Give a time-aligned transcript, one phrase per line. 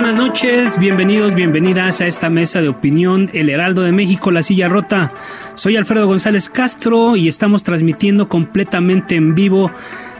[0.00, 4.68] Buenas noches, bienvenidos, bienvenidas a esta mesa de opinión, El Heraldo de México, La Silla
[4.68, 5.10] Rota.
[5.54, 9.72] Soy Alfredo González Castro y estamos transmitiendo completamente en vivo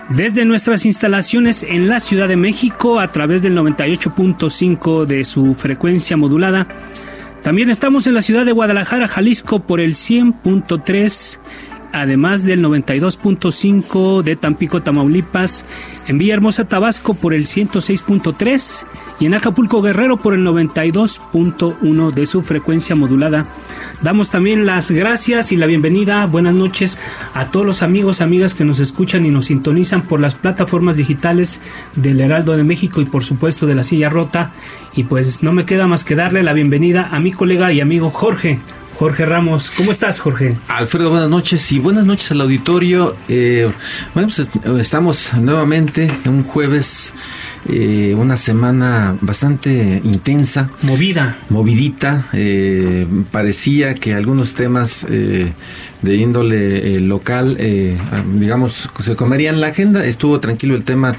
[0.08, 6.16] desde nuestras instalaciones en la Ciudad de México a través del 98.5 de su frecuencia
[6.16, 6.66] modulada.
[7.44, 11.38] También estamos en la ciudad de Guadalajara, Jalisco por el 100.3
[11.92, 15.64] además del 92.5 de Tampico, Tamaulipas,
[16.06, 18.86] en Villahermosa, Tabasco por el 106.3
[19.20, 23.46] y en Acapulco, Guerrero por el 92.1 de su frecuencia modulada.
[24.02, 26.98] Damos también las gracias y la bienvenida, buenas noches
[27.34, 31.60] a todos los amigos, amigas que nos escuchan y nos sintonizan por las plataformas digitales
[31.96, 34.52] del Heraldo de México y por supuesto de la Silla Rota.
[34.94, 38.10] Y pues no me queda más que darle la bienvenida a mi colega y amigo
[38.10, 38.58] Jorge.
[38.98, 39.70] Jorge Ramos.
[39.70, 40.56] ¿Cómo estás, Jorge?
[40.66, 43.14] Alfredo, buenas noches y buenas noches al auditorio.
[43.28, 43.70] Eh,
[44.12, 47.14] bueno, pues estamos nuevamente en un jueves,
[47.68, 50.68] eh, una semana bastante intensa.
[50.82, 51.38] Movida.
[51.48, 52.26] Movidita.
[52.32, 57.56] Eh, parecía que algunos temas de índole local,
[58.34, 60.04] digamos, se comerían la agenda.
[60.04, 61.14] Estuvo tranquilo el tema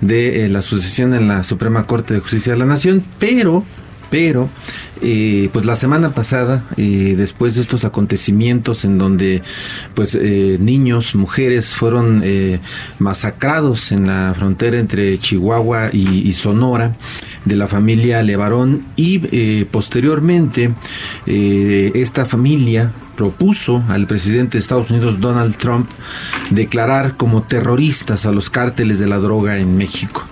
[0.00, 3.64] de la sucesión en la Suprema Corte de Justicia de la Nación, pero,
[4.14, 4.48] pero
[5.02, 9.42] eh, pues la semana pasada, eh, después de estos acontecimientos en donde
[9.96, 12.22] pues eh, niños, mujeres fueron
[13.00, 16.94] masacrados en la frontera entre Chihuahua y, Sonora
[17.44, 20.70] de la familia Levarón y posteriormente
[21.26, 25.88] esta familia propuso al presidente de Estados Unidos Donald Trump
[26.50, 30.24] declarar como terroristas a los cárteles de la droga en México.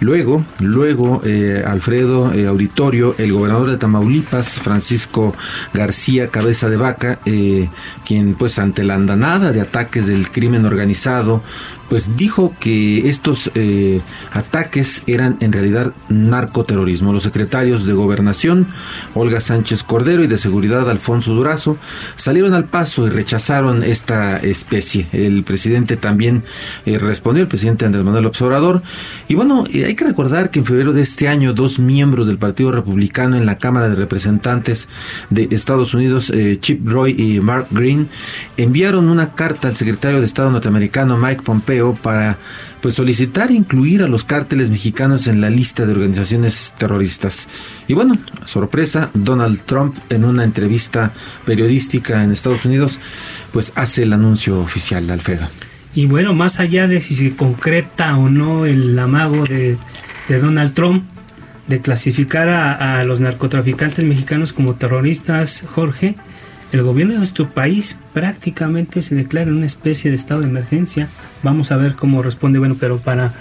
[0.00, 5.34] Luego, luego, eh, Alfredo eh, Auditorio, el gobernador de Tamaulipas, Francisco
[5.72, 7.68] García Cabeza de Vaca, eh,
[8.04, 11.42] quien pues ante la andanada de ataques del crimen organizado,
[11.88, 14.00] pues dijo que estos eh,
[14.32, 17.12] ataques eran en realidad narcoterrorismo.
[17.12, 18.66] Los secretarios de Gobernación,
[19.14, 21.76] Olga Sánchez Cordero, y de Seguridad, Alfonso Durazo,
[22.16, 25.06] salieron al paso y rechazaron esta especie.
[25.12, 26.42] El presidente también
[26.86, 28.82] eh, respondió, el presidente Andrés Manuel Observador.
[29.28, 32.38] Y bueno, eh, hay que recordar que en febrero de este año, dos miembros del
[32.38, 34.88] Partido Republicano en la Cámara de Representantes
[35.30, 38.08] de Estados Unidos, Chip Roy y Mark Green,
[38.56, 42.38] enviaron una carta al secretario de Estado norteamericano Mike Pompeo para
[42.80, 47.48] pues solicitar incluir a los cárteles mexicanos en la lista de organizaciones terroristas.
[47.88, 48.14] Y bueno,
[48.44, 51.12] sorpresa, Donald Trump en una entrevista
[51.44, 52.98] periodística en Estados Unidos
[53.52, 55.48] pues hace el anuncio oficial, Alfredo.
[55.94, 59.78] Y bueno, más allá de si se concreta o no el amago de,
[60.28, 61.04] Donald Trump
[61.68, 66.16] de clasificar a los narcotraficantes mexicanos como terroristas, Jorge,
[66.72, 71.08] el gobierno de nuestro país prácticamente se declara en una especie de estado de emergencia.
[71.42, 72.58] Vamos a ver cómo responde.
[72.58, 73.32] Bueno, pero para,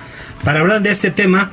[0.43, 1.51] para hablar de este tema,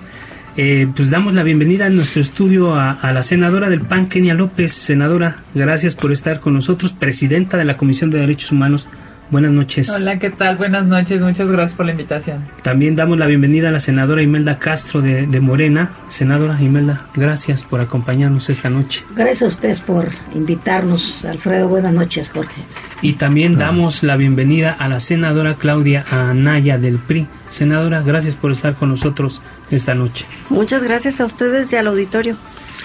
[0.57, 4.35] eh, pues damos la bienvenida en nuestro estudio a, a, la senadora del PAN, Kenia
[4.35, 4.73] López.
[4.73, 8.89] Senadora, gracias por estar con nosotros, presidenta de la Comisión de Derechos Humanos
[9.33, 9.89] Buenas noches.
[9.89, 10.59] Hola, ¿qué tal?
[10.59, 12.47] Buenas noches, muchas gracias por la invitación.
[12.61, 15.91] También damos la bienvenida a la senadora Imelda Castro de, Morena.
[16.09, 19.03] Senadora Imelda, gracias por acompañarnos esta noche.
[19.17, 21.67] Gracias a ustedes por invitarnos, Alfredo.
[21.67, 22.61] Buenas noches, Jorge.
[23.01, 27.27] Y también damos la bienvenida a la senadora Claudia Anaya del PRI.
[27.49, 29.41] Senadora, gracias por estar con nosotros
[29.71, 30.27] esta noche.
[30.51, 32.37] Muchas gracias a ustedes y al auditorio.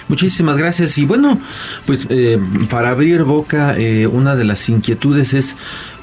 [0.08, 0.98] Muchísimas gracias.
[0.98, 1.38] Y bueno,
[1.86, 2.38] pues eh,
[2.70, 5.56] para abrir boca, eh, una de las inquietudes es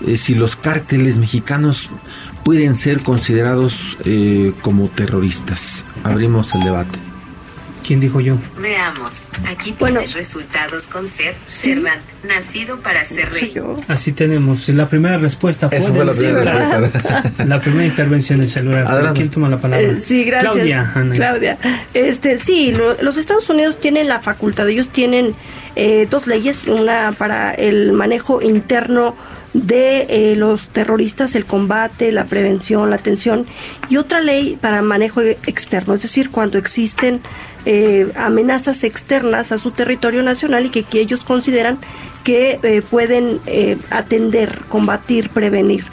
[0.05, 1.89] eh, si los cárteles mexicanos
[2.43, 3.97] pueden ser considerados
[4.61, 5.85] como terroristas.
[6.03, 7.04] Abrimos el debate.
[7.85, 8.37] ¿Quién dijo yo?
[8.59, 13.53] Veamos, aquí tienes resultados con ser Servant, nacido para ser rey.
[13.87, 14.67] Así tenemos.
[14.69, 17.31] La primera respuesta Esa fue la primera respuesta.
[17.45, 18.87] La primera intervención del celular.
[18.87, 19.19] Adelante.
[19.19, 19.85] ¿Quién toma la palabra?
[19.87, 20.53] Eh, sí, gracias.
[20.53, 20.91] Claudia.
[20.95, 21.13] Ana.
[21.15, 21.57] Claudia.
[21.93, 25.35] Este, sí, lo- los Estados Unidos tienen la facultad, ellos tienen
[25.75, 29.15] eh, dos leyes, una para el manejo interno
[29.55, 33.45] de eh, los terroristas, el combate, la prevención, la atención,
[33.89, 37.21] y otra ley para manejo externo, es decir, cuando existen
[37.65, 41.77] eh, amenazas externas a su territorio nacional y que, ellos consideran
[42.25, 45.85] que eh, pueden eh, atender, combatir, prevenir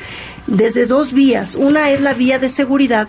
[0.49, 1.55] desde dos vías.
[1.55, 3.09] Una es la vía de seguridad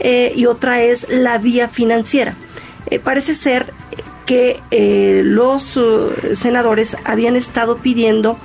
[0.00, 2.34] y otra es la vía financiera.
[3.04, 3.72] Parece ser
[4.26, 8.38] que los eh, senadores habían estado pidiendo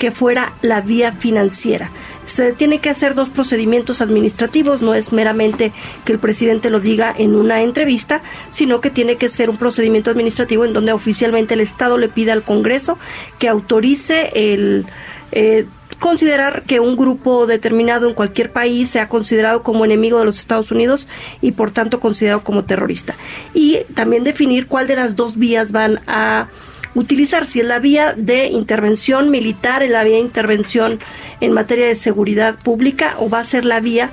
[0.00, 1.90] que fuera la vía financiera.
[2.24, 5.72] Se tiene que hacer dos procedimientos administrativos, no es meramente
[6.04, 10.10] que el presidente lo diga en una entrevista, sino que tiene que ser un procedimiento
[10.10, 12.98] administrativo en donde oficialmente el Estado le pida al Congreso
[13.38, 14.86] que autorice el
[15.32, 15.66] eh,
[15.98, 20.70] considerar que un grupo determinado en cualquier país sea considerado como enemigo de los Estados
[20.70, 21.08] Unidos
[21.42, 23.16] y por tanto considerado como terrorista.
[23.52, 26.48] Y también definir cuál de las dos vías van a
[26.94, 30.98] utilizar, si es la vía de intervención militar, en la vía de intervención
[31.40, 34.10] en materia de seguridad pública o va a ser la vía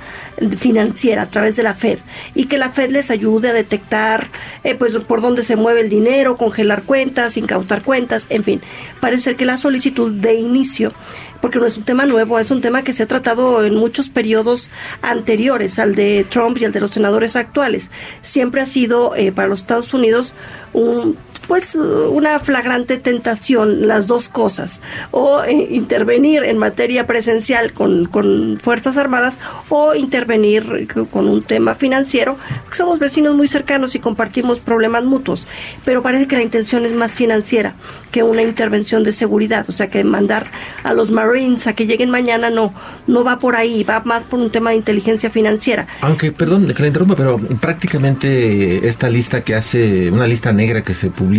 [0.57, 1.99] financiera a través de la Fed
[2.35, 4.27] y que la Fed les ayude a detectar
[4.63, 8.61] eh, pues por dónde se mueve el dinero, congelar cuentas, incautar cuentas, en fin,
[8.99, 10.93] parece que la solicitud de inicio
[11.41, 14.09] porque no es un tema nuevo, es un tema que se ha tratado en muchos
[14.09, 14.69] periodos
[15.01, 17.91] anteriores al de Trump y al de los senadores actuales.
[18.23, 20.33] Siempre ha sido eh, para los Estados Unidos
[20.73, 21.15] un
[21.47, 24.81] pues una flagrante tentación las dos cosas.
[25.11, 29.39] O eh, intervenir en materia presencial con, con fuerzas armadas
[29.69, 32.37] o intervenir con un tema financiero.
[32.71, 35.47] Somos vecinos muy cercanos y compartimos problemas mutuos
[35.83, 37.75] pero parece que la intención es más financiera
[38.11, 39.65] que una intervención de seguridad.
[39.69, 40.45] O sea que mandar
[40.83, 42.73] a los marines a que lleguen mañana no
[43.07, 45.87] no va por ahí va más por un tema de inteligencia financiera.
[46.01, 50.93] Aunque, perdón que la interrumpa, pero prácticamente esta lista que hace, una lista negra que
[50.93, 51.36] se publica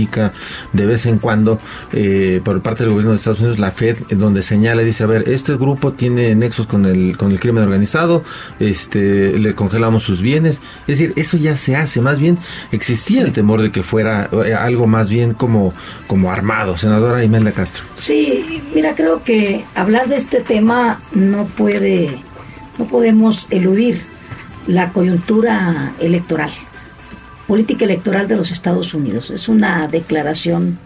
[0.72, 1.58] de vez en cuando
[1.92, 5.06] eh, por parte del gobierno de Estados Unidos, la Fed, donde señala y dice, a
[5.06, 8.22] ver, este grupo tiene nexos con el, con el crimen organizado,
[8.60, 10.60] este, le congelamos sus bienes.
[10.86, 12.38] Es decir, eso ya se hace, más bien
[12.72, 15.72] existía el temor de que fuera eh, algo más bien como,
[16.06, 16.78] como armado.
[16.78, 17.84] Senadora Imelda Castro.
[17.98, 22.20] Sí, mira, creo que hablar de este tema no puede,
[22.78, 24.00] no podemos eludir
[24.66, 26.50] la coyuntura electoral,
[27.48, 29.30] política electoral de los Estados Unidos.
[29.30, 30.78] Es una declaración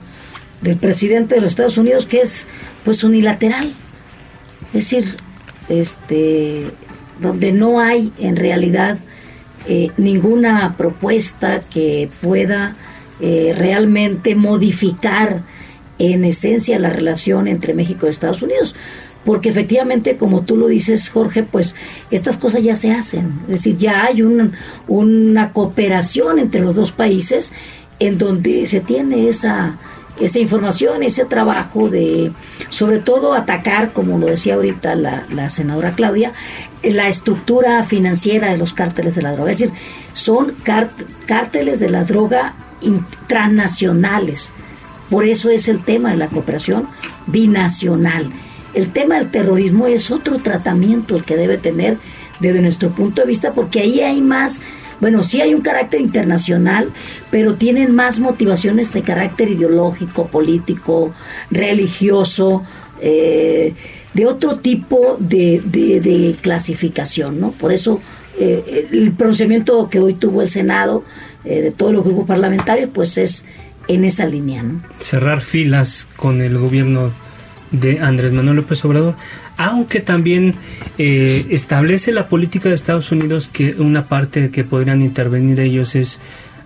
[0.62, 2.46] del presidente de los Estados Unidos que es
[2.84, 3.68] pues unilateral.
[4.68, 5.04] Es decir,
[5.68, 6.64] este
[7.20, 8.98] donde no hay en realidad
[9.68, 12.76] eh, ninguna propuesta que pueda
[13.20, 15.42] eh, realmente modificar
[15.98, 18.74] en esencia la relación entre México y Estados Unidos.
[19.24, 21.74] Porque efectivamente, como tú lo dices, Jorge, pues
[22.10, 23.40] estas cosas ya se hacen.
[23.44, 24.52] Es decir, ya hay un-
[24.88, 27.52] una cooperación entre los dos países
[28.00, 29.76] en donde se tiene esa,
[30.20, 32.32] esa información, ese trabajo de,
[32.68, 36.32] sobre todo, atacar, como lo decía ahorita la, la senadora Claudia,
[36.82, 39.52] la estructura financiera de los cárteles de la droga.
[39.52, 39.74] Es decir,
[40.14, 42.54] son cárt- cárteles de la droga
[43.28, 44.50] transnacionales.
[45.10, 46.88] Por eso es el tema de la cooperación
[47.26, 48.30] binacional.
[48.74, 51.98] El tema del terrorismo es otro tratamiento el que debe tener
[52.40, 54.62] desde nuestro punto de vista, porque ahí hay más,
[55.00, 56.88] bueno, sí hay un carácter internacional,
[57.30, 61.12] pero tienen más motivaciones de carácter ideológico, político,
[61.50, 62.62] religioso,
[63.00, 63.74] eh,
[64.14, 67.52] de otro tipo de, de- clasificación, ¿no?
[67.52, 68.00] Por eso
[68.38, 71.02] eh, el pronunciamiento que hoy tuvo el Senado
[71.44, 73.44] eh, de todos los grupos parlamentarios, pues es
[73.88, 74.80] en esa línea, ¿no?
[75.00, 77.10] cerrar filas con el gobierno
[77.72, 79.16] de Andrés Manuel López Obrador,
[79.56, 80.54] aunque también
[80.98, 86.20] eh, establece la política de Estados Unidos que una parte que podrían intervenir ellos es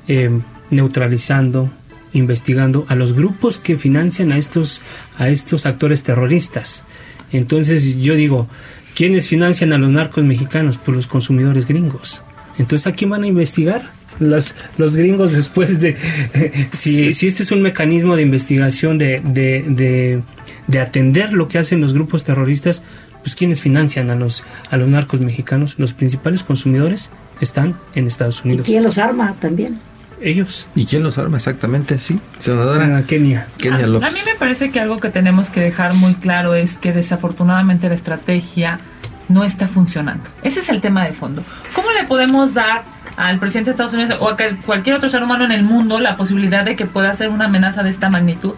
[0.08, 0.30] eh,
[0.70, 1.70] neutralizando,
[2.12, 4.82] investigando a los grupos que financian a estos,
[5.18, 6.84] a estos actores terroristas.
[7.32, 8.48] Entonces yo digo,
[8.94, 10.78] ¿quiénes financian a los narcos mexicanos?
[10.78, 12.22] Pues los consumidores gringos.
[12.58, 13.82] Entonces, ¿a quién van a investigar?
[14.18, 15.96] Las, los gringos después de...
[16.72, 20.22] si, si este es un mecanismo de investigación de, de, de,
[20.66, 22.85] de atender lo que hacen los grupos terroristas,
[23.23, 25.75] pues ¿quiénes financian a los, a los narcos mexicanos?
[25.78, 28.66] Los principales consumidores están en Estados ¿Y Unidos.
[28.66, 29.78] quién los arma también?
[30.20, 30.68] Ellos.
[30.75, 31.99] ¿Y quién los arma exactamente?
[31.99, 32.73] Sí, senadora.
[32.73, 33.49] Senadora Kenia.
[33.58, 34.12] Kenia A López.
[34.12, 37.94] mí me parece que algo que tenemos que dejar muy claro es que desafortunadamente la
[37.94, 38.80] estrategia
[39.28, 40.25] no está funcionando.
[40.42, 41.42] Ese es el tema de fondo.
[41.75, 42.85] ¿Cómo le podemos dar
[43.16, 46.16] al presidente de Estados Unidos o a cualquier otro ser humano en el mundo la
[46.16, 48.54] posibilidad de que pueda ser una amenaza de esta magnitud?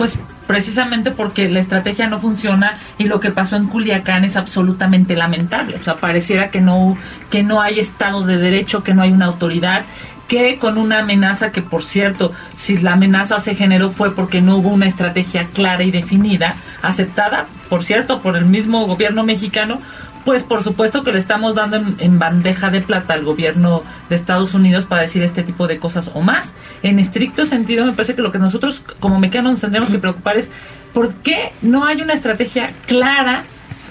[0.00, 5.14] Pues precisamente porque la estrategia no funciona y lo que pasó en Culiacán es absolutamente
[5.14, 5.76] lamentable.
[5.76, 6.96] O sea, pareciera que no,
[7.30, 9.82] que no hay Estado de Derecho, que no hay una autoridad,
[10.26, 14.56] que con una amenaza que, por cierto, si la amenaza se generó fue porque no
[14.56, 19.82] hubo una estrategia clara y definida, aceptada, por cierto, por el mismo gobierno mexicano,
[20.24, 24.54] pues por supuesto que le estamos dando en, bandeja de plata al gobierno de Estados
[24.54, 26.54] Unidos para decir este tipo de cosas o más.
[26.82, 30.36] En estricto sentido, me parece que lo que nosotros como mexicanos nos tendríamos que preocupar
[30.36, 30.50] es
[30.92, 33.44] por qué no hay una estrategia clara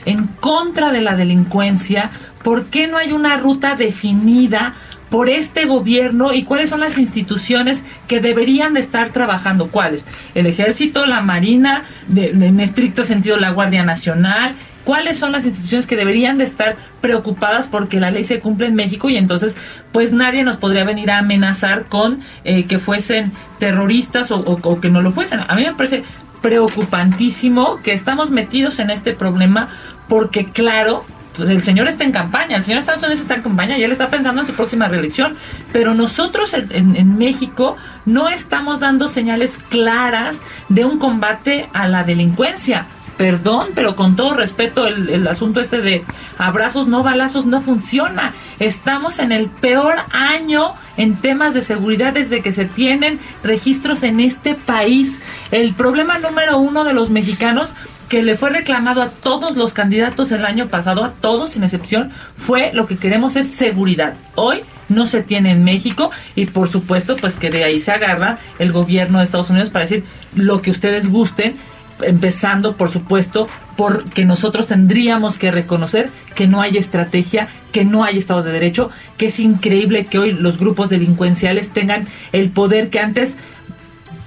[0.05, 2.09] en contra de la delincuencia,
[2.43, 4.75] por qué no hay una ruta definida
[5.09, 9.69] por este gobierno y cuáles son las instituciones que deberían de estar trabajando.
[9.69, 10.05] ¿Cuáles?
[10.35, 11.83] El ejército, la marina,
[12.15, 14.53] en estricto sentido la Guardia Nacional,
[14.89, 18.73] cuáles son las instituciones que deberían de estar preocupadas porque la ley se cumple en
[18.73, 19.55] México y entonces
[19.91, 25.03] pues nadie nos podría venir a amenazar con eh, que fuesen terroristas o, que no
[25.03, 25.41] lo fuesen.
[25.47, 26.01] A mí me parece
[26.41, 29.69] preocupantísimo que estamos metidos en este problema
[30.07, 31.05] porque claro,
[31.35, 33.91] pues el señor está en campaña, el señor Estados Unidos está en campaña y él
[33.91, 35.37] está pensando en su próxima reelección,
[35.71, 37.77] pero nosotros en México
[38.07, 42.87] no estamos dando señales claras de un combate a la delincuencia
[43.19, 46.05] perdón, pero con todo respeto, el, asunto este de
[46.37, 48.31] abrazos, no balazos, no funciona.
[48.59, 54.21] Estamos en el peor año en temas de seguridad desde que se tienen registros en
[54.21, 55.21] este país.
[55.51, 57.75] El problema número uno de los mexicanos
[58.07, 62.13] que le fue reclamado a todos los candidatos el año pasado, a todos sin excepción,
[62.35, 64.13] fue lo que queremos es seguridad.
[64.35, 68.37] Hoy no se tiene en México y por supuesto pues que de ahí se agarra
[68.59, 71.57] el gobierno de Estados Unidos para decir lo que ustedes gusten
[72.01, 78.17] empezando, por supuesto, porque nosotros tendríamos que reconocer que no hay estrategia, que no hay
[78.17, 82.99] Estado de Derecho, que es increíble que hoy los grupos delincuenciales tengan el poder que
[82.99, 83.37] antes,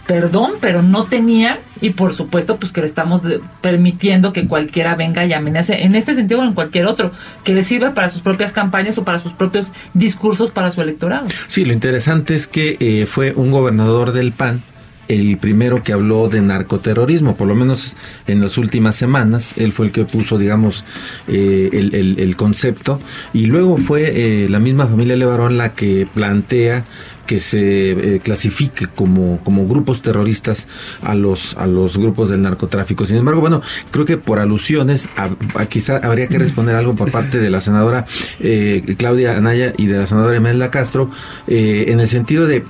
[0.07, 3.23] perdón, pero no tenían y por supuesto pues que le estamos
[3.61, 7.13] permitiendo que cualquiera venga y amenace en este sentido o en cualquier otro,
[7.45, 11.27] que le sirva para sus propias campañas o para sus propios discursos para su electorado.
[11.47, 14.63] Sí, lo interesante es que eh, fue un gobernador del PAN
[15.09, 19.87] el primero que habló de narcoterrorismo, por lo menos en las últimas semanas, él fue
[19.87, 20.85] el que puso, digamos,
[21.29, 22.99] eh, el, concepto,
[23.33, 26.85] y luego fue eh, la misma familia Levarón la que plantea
[27.27, 30.69] que se eh, clasifique como, como grupos terroristas
[31.03, 33.07] a los, a los grupos del narcotráfico.
[33.07, 37.39] Sin embargo, bueno, creo que por alusiones, a, quizá habría que responder algo por parte
[37.39, 38.07] de la senadora
[38.41, 41.11] eh, Claudia Anaya y de la senadora Imelda Castro,
[41.47, 42.65] eh, en el sentido de,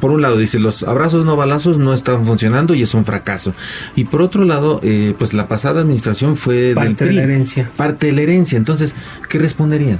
[0.00, 3.54] por un lado, dice, los abrazos no balazos no están funcionando y es un fracaso.
[3.96, 4.80] Y por otro lado,
[5.18, 7.70] pues la pasada administración fue parte de la herencia.
[7.76, 8.56] Parte de la herencia.
[8.58, 8.94] Entonces,
[9.28, 9.98] ¿qué responderían?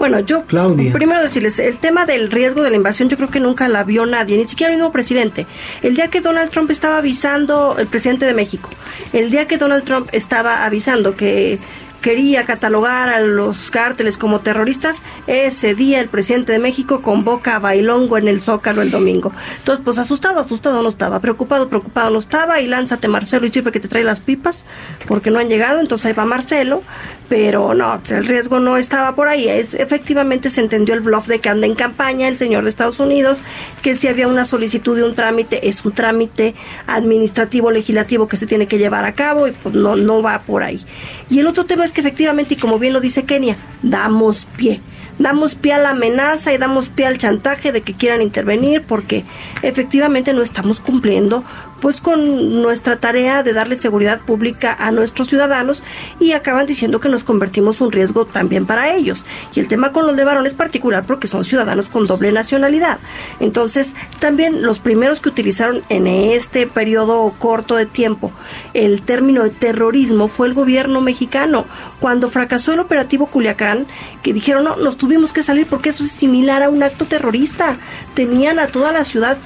[0.00, 3.68] Bueno, yo primero decirles, el tema del riesgo de la invasión yo creo que nunca
[3.68, 5.46] la vio nadie, ni siquiera el mismo presidente.
[5.82, 8.70] El día que Donald Trump estaba avisando, el presidente de México,
[9.12, 11.58] el día que Donald Trump estaba avisando que
[12.00, 17.58] quería catalogar a los cárteles como terroristas, ese día el presidente de México convoca a
[17.58, 19.32] Bailongo en el Zócalo el domingo.
[19.58, 23.72] Entonces, pues asustado, asustado no estaba, preocupado, preocupado no estaba, y lánzate Marcelo y sirve
[23.72, 24.64] que te trae las pipas,
[25.06, 26.82] porque no han llegado, entonces ahí va Marcelo,
[27.30, 29.48] pero no, el riesgo no estaba por ahí.
[29.48, 32.98] Es, efectivamente se entendió el bluff de que anda en campaña el señor de Estados
[32.98, 33.42] Unidos,
[33.82, 36.54] que si había una solicitud de un trámite, es un trámite
[36.88, 40.64] administrativo, legislativo que se tiene que llevar a cabo y pues no, no va por
[40.64, 40.84] ahí.
[41.30, 44.80] Y el otro tema es que efectivamente, y como bien lo dice Kenia, damos pie.
[45.18, 49.24] Damos pie a la amenaza y damos pie al chantaje de que quieran intervenir porque
[49.60, 51.44] efectivamente no estamos cumpliendo
[51.80, 55.82] pues con nuestra tarea de darle seguridad pública a nuestros ciudadanos
[56.18, 59.24] y acaban diciendo que nos convertimos un riesgo también para ellos.
[59.54, 62.98] Y el tema con los de varón es particular porque son ciudadanos con doble nacionalidad.
[63.40, 68.32] Entonces, también los primeros que utilizaron en este periodo corto de tiempo
[68.74, 71.66] el término de terrorismo fue el gobierno mexicano.
[72.00, 73.86] Cuando fracasó el operativo Culiacán,
[74.22, 77.76] que dijeron, no, nos tuvimos que salir porque eso es similar a un acto terrorista.
[78.14, 79.36] Tenían a toda la ciudad,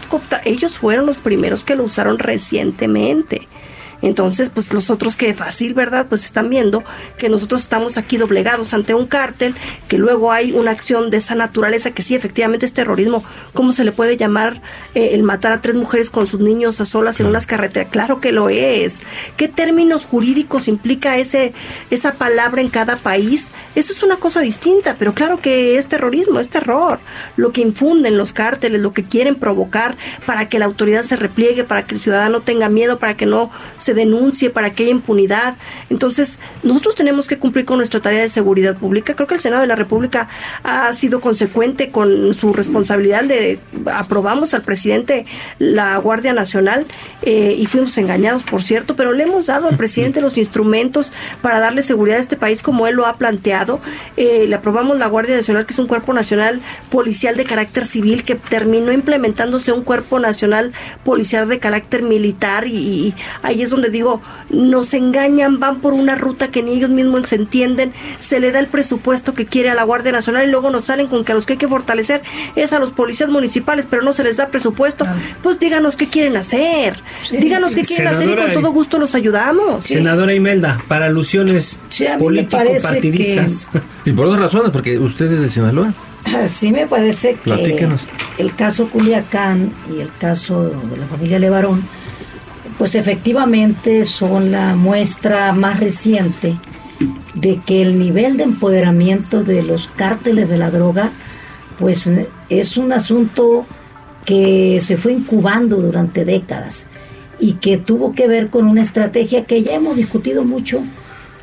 [0.44, 3.46] ellos fueron los primeros que lo usaron recientemente.
[4.04, 6.06] Entonces, pues los otros que fácil, ¿verdad?
[6.08, 6.84] Pues están viendo
[7.16, 9.54] que nosotros estamos aquí doblegados ante un cártel,
[9.88, 13.24] que luego hay una acción de esa naturaleza que sí, efectivamente es terrorismo.
[13.54, 14.60] ¿Cómo se le puede llamar
[14.94, 17.88] eh, el matar a tres mujeres con sus niños a solas en unas carreteras?
[17.90, 19.00] Claro que lo es.
[19.38, 21.54] ¿Qué términos jurídicos implica ese,
[21.90, 23.46] esa palabra en cada país?
[23.74, 27.00] Eso es una cosa distinta, pero claro que es terrorismo, es terror.
[27.36, 29.96] Lo que infunden los cárteles, lo que quieren provocar
[30.26, 33.50] para que la autoridad se repliegue, para que el ciudadano tenga miedo, para que no
[33.78, 35.56] se denuncie, para que haya impunidad.
[35.90, 39.14] Entonces, nosotros tenemos que cumplir con nuestra tarea de seguridad pública.
[39.14, 40.28] Creo que el Senado de la República
[40.62, 43.58] ha sido consecuente con su responsabilidad de
[43.92, 45.26] aprobamos al presidente
[45.58, 46.86] la Guardia Nacional
[47.22, 51.60] eh, y fuimos engañados, por cierto, pero le hemos dado al presidente los instrumentos para
[51.60, 53.80] darle seguridad a este país como él lo ha planteado.
[54.16, 56.60] Eh, le aprobamos la Guardia Nacional, que es un cuerpo nacional
[56.90, 60.72] policial de carácter civil que terminó implementándose un cuerpo nacional
[61.04, 66.48] policial de carácter militar y, ahí es donde digo, nos engañan, van por una ruta
[66.48, 69.82] que ni ellos mismos se entienden, se le da el presupuesto que quiere a la
[69.82, 72.22] Guardia Nacional y luego nos salen con que a los que hay que fortalecer
[72.56, 75.06] es a los policías municipales, pero no se les da presupuesto.
[75.42, 76.96] Pues díganos qué quieren hacer,
[77.30, 79.84] díganos qué quieren hacer y con todo gusto los ayudamos.
[79.84, 81.80] Senadora Imelda, para alusiones
[82.18, 83.68] político-partidistas.
[84.06, 85.92] Y por dos razones, porque ustedes de Sinaloa.
[86.48, 87.88] Sí me parece que
[88.38, 91.82] el caso Culiacán y el caso de la familia Levarón,
[92.84, 96.54] pues efectivamente son la muestra más reciente
[97.34, 101.10] de que el nivel de empoderamiento de los cárteles de la droga,
[101.78, 102.12] pues
[102.50, 103.64] es un asunto
[104.26, 106.84] que se fue incubando durante décadas
[107.40, 110.82] y que tuvo que ver con una estrategia que ya hemos discutido mucho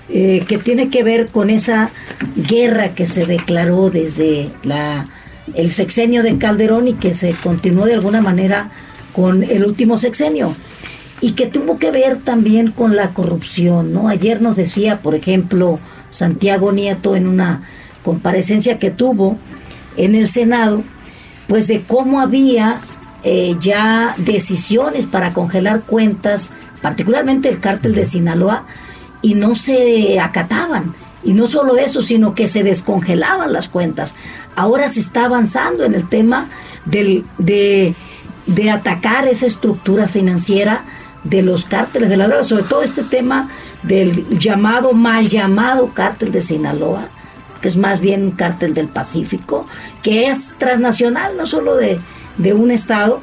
[0.09, 1.89] eh, que tiene que ver con esa
[2.35, 5.09] guerra que se declaró desde la,
[5.55, 8.69] el sexenio de Calderón y que se continuó de alguna manera
[9.11, 10.55] con el último sexenio
[11.21, 14.09] y que tuvo que ver también con la corrupción, ¿no?
[14.09, 17.61] Ayer nos decía, por ejemplo, Santiago Nieto en una
[18.03, 19.37] comparecencia que tuvo
[19.97, 20.83] en el Senado,
[21.47, 22.75] pues de cómo había
[23.23, 28.65] eh, ya decisiones para congelar cuentas, particularmente el cártel de Sinaloa,
[29.21, 30.95] y no se acataban.
[31.23, 34.15] Y no solo eso, sino que se descongelaban las cuentas.
[34.55, 36.49] Ahora se está avanzando en el tema
[36.85, 37.93] del, de,
[38.47, 40.83] de atacar esa estructura financiera
[41.23, 43.47] de los cárteles de la droga, sobre todo este tema
[43.83, 47.09] del llamado, mal llamado cártel de Sinaloa,
[47.61, 49.67] que es más bien un cártel del Pacífico,
[50.01, 51.99] que es transnacional, no solo de,
[52.37, 53.21] de un estado,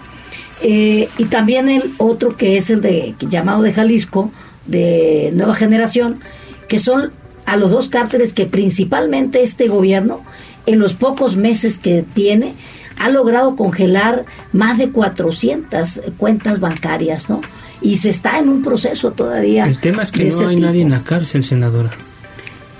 [0.60, 4.32] eh, y también el otro que es el de llamado de Jalisco,
[4.66, 6.20] de nueva generación,
[6.68, 7.12] que son
[7.46, 10.22] a los dos cárteles que principalmente este gobierno,
[10.66, 12.54] en los pocos meses que tiene,
[12.98, 17.40] ha logrado congelar más de 400 cuentas bancarias, ¿no?
[17.80, 19.66] Y se está en un proceso todavía.
[19.66, 21.90] El tema es que no hay nadie en la cárcel, senadora.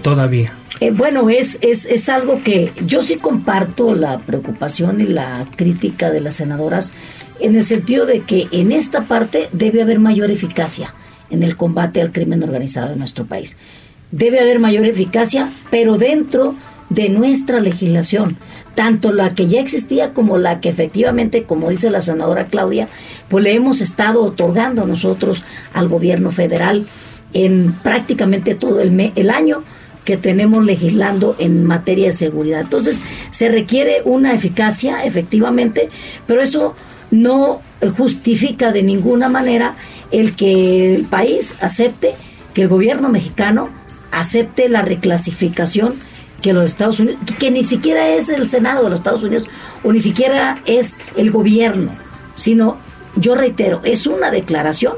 [0.03, 0.53] Todavía.
[0.81, 6.11] Eh, bueno, es, es, es algo que yo sí comparto la preocupación y la crítica
[6.11, 6.93] de las senadoras
[7.41, 10.95] en el sentido de que en esta parte debe haber mayor eficacia
[11.31, 13.57] en el combate al crimen organizado en nuestro país.
[14.11, 16.55] Debe haber mayor eficacia, pero dentro
[16.91, 18.37] de nuestra legislación,
[18.79, 22.87] tanto la que ya existía como la que efectivamente, como dice la senadora Claudia,
[23.29, 25.43] pues le hemos estado otorgando nosotros
[25.75, 26.87] al gobierno federal
[27.33, 29.65] en prácticamente todo el, el año
[30.05, 32.61] que tenemos legislando en materia de seguridad.
[32.61, 35.89] Entonces, se requiere una eficacia, efectivamente,
[36.29, 36.77] pero eso
[37.11, 37.61] no
[37.97, 39.75] justifica de ninguna manera
[40.13, 42.13] el que el país acepte,
[42.55, 43.71] que el gobierno mexicano
[44.13, 45.97] acepte la reclasificación
[46.43, 49.47] que los Estados Unidos, que ni siquiera es el Senado de los Estados Unidos
[49.83, 51.91] o ni siquiera es el gobierno,
[52.37, 52.77] sino,
[53.17, 54.95] yo reitero, es una declaración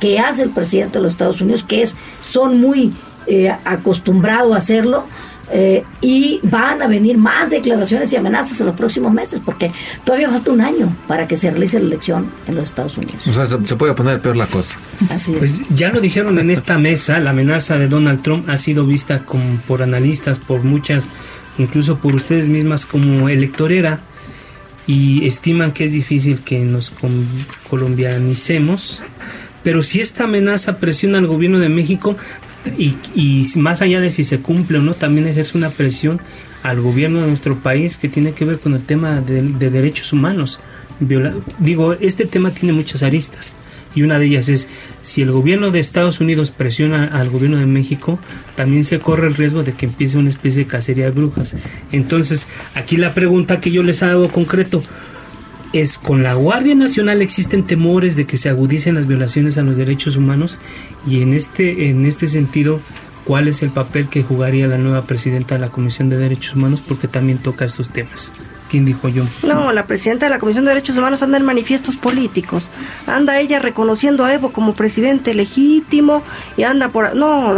[0.00, 2.94] que hace el presidente de los Estados Unidos, que es, son muy
[3.26, 5.04] eh, acostumbrados a hacerlo,
[5.52, 9.70] eh, y van a venir más declaraciones y amenazas en los próximos meses, porque
[10.04, 13.26] todavía falta un año para que se realice la elección en los Estados Unidos.
[13.26, 14.78] O sea, se, puede poner peor la cosa.
[15.10, 15.38] Así es.
[15.38, 19.20] Pues ya lo dijeron en esta mesa, la amenaza de Donald Trump ha sido vista
[19.20, 21.08] como, por analistas, por muchas,
[21.58, 24.00] incluso por ustedes mismas como electorera,
[24.86, 26.92] y estiman que es difícil que nos
[27.70, 29.02] colombianicemos.
[29.62, 32.16] Pero si esta amenaza presiona al gobierno de México,
[32.78, 36.20] y, y más allá de si se cumple o no, también ejerce una presión
[36.64, 40.60] al gobierno de nuestro país que tiene que ver con el tema de, derechos humanos.
[41.58, 43.54] digo, este tema tiene muchas aristas
[43.94, 44.70] y una de ellas es
[45.02, 48.18] si el gobierno de Estados Unidos presiona al gobierno de México,
[48.56, 51.54] también se corre el riesgo de que empiece una especie de cacería de brujas.
[51.92, 54.82] Entonces, aquí la pregunta que yo les hago concreto,
[55.74, 59.76] es con la Guardia Nacional existen temores de que se agudicen las violaciones a los
[59.76, 60.60] derechos humanos
[61.04, 62.80] y en este en este sentido
[63.24, 66.80] cuál es el papel que jugaría la nueva presidenta de la Comisión de Derechos Humanos
[66.86, 68.32] porque también toca estos temas.
[68.70, 69.24] ¿Quién dijo yo?
[69.46, 72.70] No, la presidenta de la Comisión de Derechos Humanos anda en manifiestos políticos.
[73.06, 76.22] Anda ella reconociendo a Evo como presidente legítimo
[76.56, 77.14] y anda por...
[77.14, 77.52] No,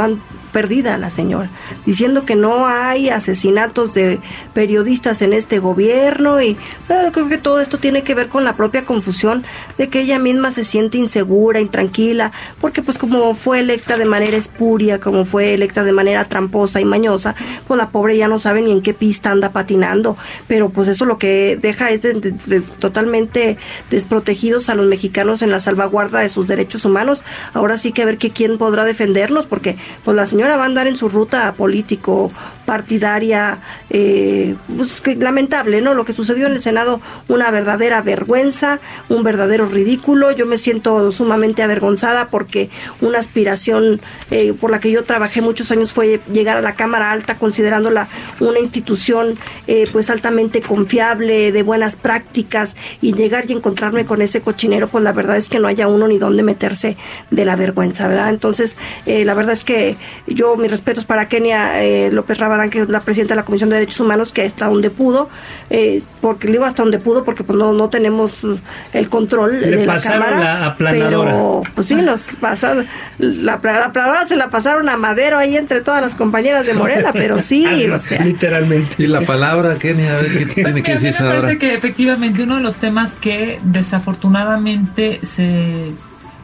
[0.53, 1.51] perdida la señora,
[1.85, 4.21] diciendo que no hay asesinatos de
[4.55, 6.57] periodistas en este gobierno y
[6.89, 9.45] eh, creo que todo esto tiene que ver con la propia confusión
[9.79, 14.37] de que ella misma se siente insegura, intranquila, porque pues como fue electa de manera
[14.37, 17.35] espuria, como fue electa de manera tramposa y mañosa,
[17.67, 21.05] pues la pobre ya no sabe ni en qué pista anda patinando, pero pues eso
[21.05, 22.01] lo que deja es
[22.79, 23.57] totalmente
[23.91, 27.25] desprotegidos a los mexicanos en la salvaguarda de sus derechos humanos.
[27.55, 30.67] Ahora sí que a ver que quién podrá defenderlos, porque pues la señora va a
[30.67, 32.31] andar en su ruta político
[32.67, 35.95] partidaria, eh, pues, lamentable, ¿no?
[35.95, 40.33] Lo que sucedió en el Senado, una verdadera vergüenza, un verdadero ridículo.
[40.33, 42.69] Yo me siento sumamente avergonzada porque
[43.01, 44.01] una aspiración
[44.31, 48.09] eh, por la que yo trabajé muchos años fue llegar a la Cámara Alta, considerándola
[48.41, 54.41] una institución eh, pues altamente confiable, de buenas prácticas, y llegar y encontrarme con ese
[54.41, 56.97] cochinero, pues la verdad es que no haya uno ni dónde meterse
[57.31, 58.31] de la vergüenza, ¿verdad?
[58.31, 58.77] Entonces,
[59.07, 62.39] la verdad es que yo, mis respetos para Kenia López
[62.71, 65.29] Que es la presidenta de la Comisión de Derechos Humanos, que hasta donde pudo,
[65.71, 68.41] eh, porque digo hasta donde pudo, porque pues no, no tenemos
[68.93, 71.31] el control Le de la pasaron cámara, la aplanadora.
[71.31, 72.87] pero pues sí, nos pasaron,
[73.19, 77.11] la, la aplanadora se la pasaron a Madero ahí entre todas las compañeras de Morena,
[77.13, 78.95] pero sí, o sea, Literalmente.
[79.03, 81.41] Y la palabra, Kenia, a ver qué tiene que decir me ahora.
[81.41, 85.93] parece que efectivamente uno de los temas que desafortunadamente se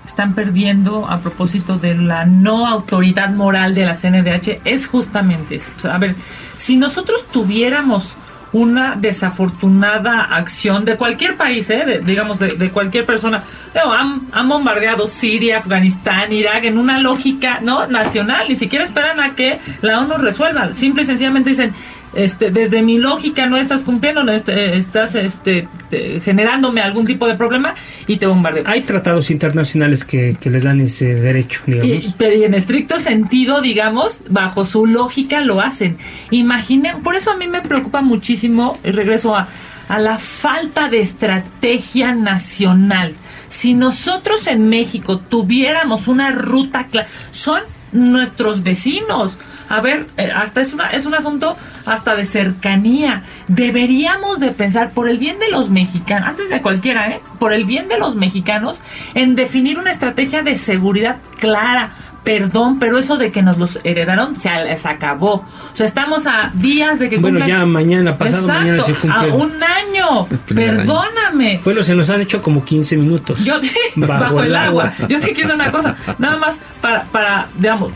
[0.04, 5.72] están perdiendo a propósito de la no autoridad moral de la CNDH es justamente eso.
[5.90, 6.14] A ver,
[6.56, 8.16] si nosotros tuviéramos
[8.52, 12.00] una desafortunada acción de cualquier país, ¿eh?
[12.04, 13.42] digamos, de, cualquier persona.
[13.74, 18.44] Han, han bombardeado Siria, Afganistán, Irak en una lógica no nacional.
[18.48, 20.74] Ni siquiera esperan a que la ONU resuelva.
[20.74, 21.74] Simple y sencillamente dicen,
[22.14, 27.26] este, desde mi lógica no estás cumpliendo, no este, estás este, te- generándome algún tipo
[27.26, 27.74] de problema
[28.06, 28.64] y te bombardeo.
[28.66, 32.04] Hay tratados internacionales que, que les dan ese derecho, digamos.
[32.04, 35.96] Y, pero y en estricto sentido, digamos, bajo su lógica lo hacen.
[36.30, 39.48] Imaginen, por eso a mí me preocupa muchísimo, y regreso a,
[39.88, 43.14] a la falta de estrategia nacional.
[43.48, 47.60] Si nosotros en México tuviéramos una ruta clara, son
[47.92, 49.38] nuestros vecinos.
[49.68, 51.54] A ver, eh, hasta es una es un asunto
[51.86, 53.22] hasta de cercanía.
[53.48, 57.20] Deberíamos de pensar por el bien de los mexicanos, antes de cualquiera, ¿eh?
[57.38, 58.82] Por el bien de los mexicanos
[59.14, 61.92] en definir una estrategia de seguridad clara.
[62.24, 65.34] Perdón, pero eso de que nos los heredaron se acabó.
[65.34, 68.94] O sea, estamos a días de que Bueno, cumplan- ya mañana, pasado Exacto, mañana se
[68.94, 69.30] cumple.
[69.32, 70.26] a un año.
[70.54, 71.60] Perdóname.
[71.64, 73.44] Bueno, se nos han hecho como 15 minutos.
[73.44, 73.58] Yo
[73.96, 74.92] bajo, el agua.
[75.08, 77.90] Yo te quiero una cosa, nada más para, para, digamos,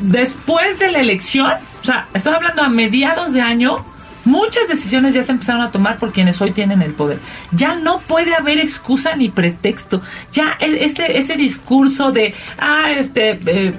[0.00, 3.84] después de la elección, o sea, estoy hablando a mediados de año,
[4.24, 7.18] muchas decisiones ya se empezaron a tomar por quienes hoy tienen el poder.
[7.52, 10.02] Ya no puede haber excusa ni pretexto.
[10.32, 13.72] Ya e- ese, ese discurso de, ah, este, eh,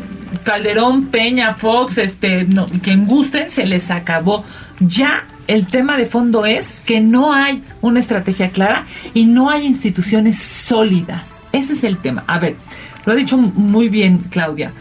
[0.43, 4.43] Calderón, Peña, Fox, este, no, quien gusten, se les acabó.
[4.79, 9.65] Ya el tema de fondo es que no hay una estrategia clara y no hay
[9.65, 11.41] instituciones sólidas.
[11.51, 12.23] Ese es el tema.
[12.27, 12.55] A ver,
[13.05, 14.71] lo ha dicho muy bien Claudia.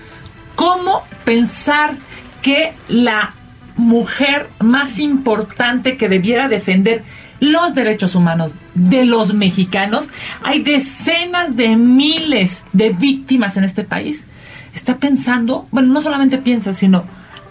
[0.55, 1.95] ¿Cómo pensar
[2.43, 3.35] que la
[3.77, 7.03] mujer más importante que debiera defender
[7.41, 10.11] los derechos humanos de los mexicanos,
[10.43, 14.29] hay decenas de miles de víctimas en este país,
[14.75, 17.05] está pensando, bueno, no solamente piensa, sino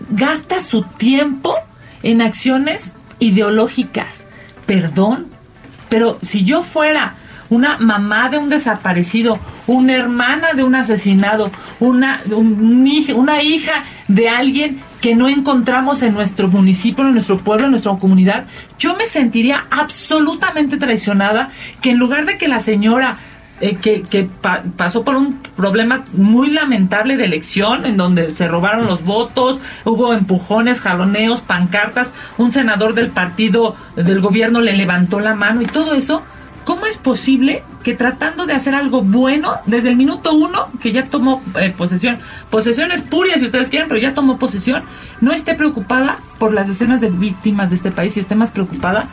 [0.10, 1.54] gasta su tiempo
[2.04, 4.28] en acciones ideológicas.
[4.66, 5.28] Perdón,
[5.90, 7.16] pero si yo fuera
[7.50, 14.80] una mamá de un desaparecido, una hermana de un asesinado, una, una hija de alguien
[15.02, 18.46] que no encontramos en nuestro municipio, en nuestro pueblo, en nuestra comunidad,
[18.80, 21.50] yo me sentiría absolutamente traicionada
[21.82, 23.18] que en lugar de que la señora
[23.62, 28.48] eh, que, que pa- pasó por un problema muy lamentable de elección, en donde se
[28.48, 35.20] robaron los votos, hubo empujones, jaloneos, pancartas, un senador del partido del gobierno le levantó
[35.20, 36.24] la mano y todo eso.
[36.66, 41.06] ¿Cómo es posible que tratando de hacer algo bueno desde el minuto uno, que ya
[41.06, 42.20] tomó eh, posesión,
[42.50, 44.84] posesión espuria si ustedes quieren, pero ya tomó posesión,
[45.20, 49.06] no esté preocupada por las decenas de víctimas de este país y esté más preocupada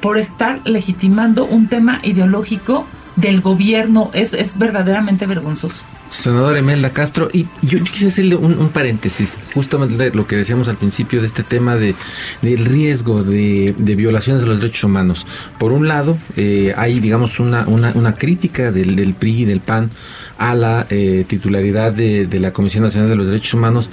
[0.00, 2.86] por estar legitimando un tema ideológico
[3.16, 4.10] del gobierno?
[4.12, 5.82] Es, es verdaderamente vergonzoso.
[6.10, 10.76] Senadora Imelda Castro, y yo, yo quisiera hacerle un, paréntesis, justamente lo que decíamos al
[10.76, 11.94] principio de este tema de,
[12.42, 15.24] del riesgo de, de violaciones de los derechos humanos.
[15.58, 19.88] Por un lado, eh, hay, digamos, una, una, crítica del, del PRI y del PAN
[20.36, 23.88] a la eh, titularidad de, de la Comisión Nacional de los Derechos Humanos,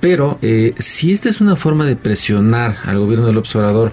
[0.00, 3.92] pero eh, si esta es una forma de presionar al gobierno del observador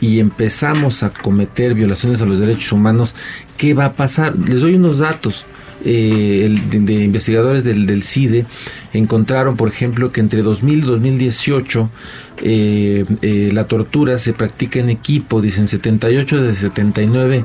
[0.00, 3.14] y empezamos a cometer violaciones a los derechos humanos,
[3.56, 4.36] ¿qué va a pasar?
[4.36, 5.46] Les doy unos datos.
[5.84, 8.46] eh, de, investigadores del, del, CIDE
[8.94, 11.90] encontraron, por ejemplo, que entre 2000 y 2018
[12.42, 15.40] eh, eh, la tortura se practica en equipo.
[15.40, 17.44] Dicen 78 de 79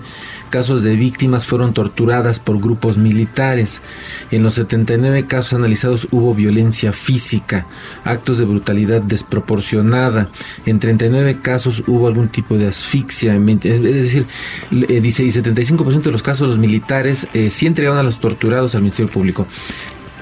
[0.50, 3.82] casos de víctimas fueron torturadas por grupos militares.
[4.32, 7.66] En los 79 casos analizados hubo violencia física,
[8.04, 10.30] actos de brutalidad desproporcionada.
[10.66, 13.36] En 39 casos hubo algún tipo de asfixia.
[13.36, 14.26] Es decir,
[14.72, 18.76] eh, dice, y 75% de los casos los militares eh, sí entregaron a los torturados
[18.76, 19.48] al Ministerio Público.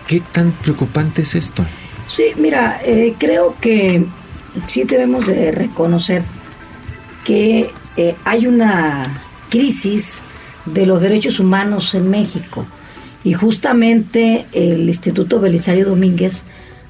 [0.08, 1.66] ¿Qué tan preocupante es esto?
[2.08, 4.06] Sí, mira, eh, creo que
[4.66, 6.24] sí debemos de reconocer
[7.26, 10.24] que eh, hay una crisis
[10.66, 12.66] de los derechos humanos en México
[13.26, 16.46] y justamente el Instituto Belisario Domínguez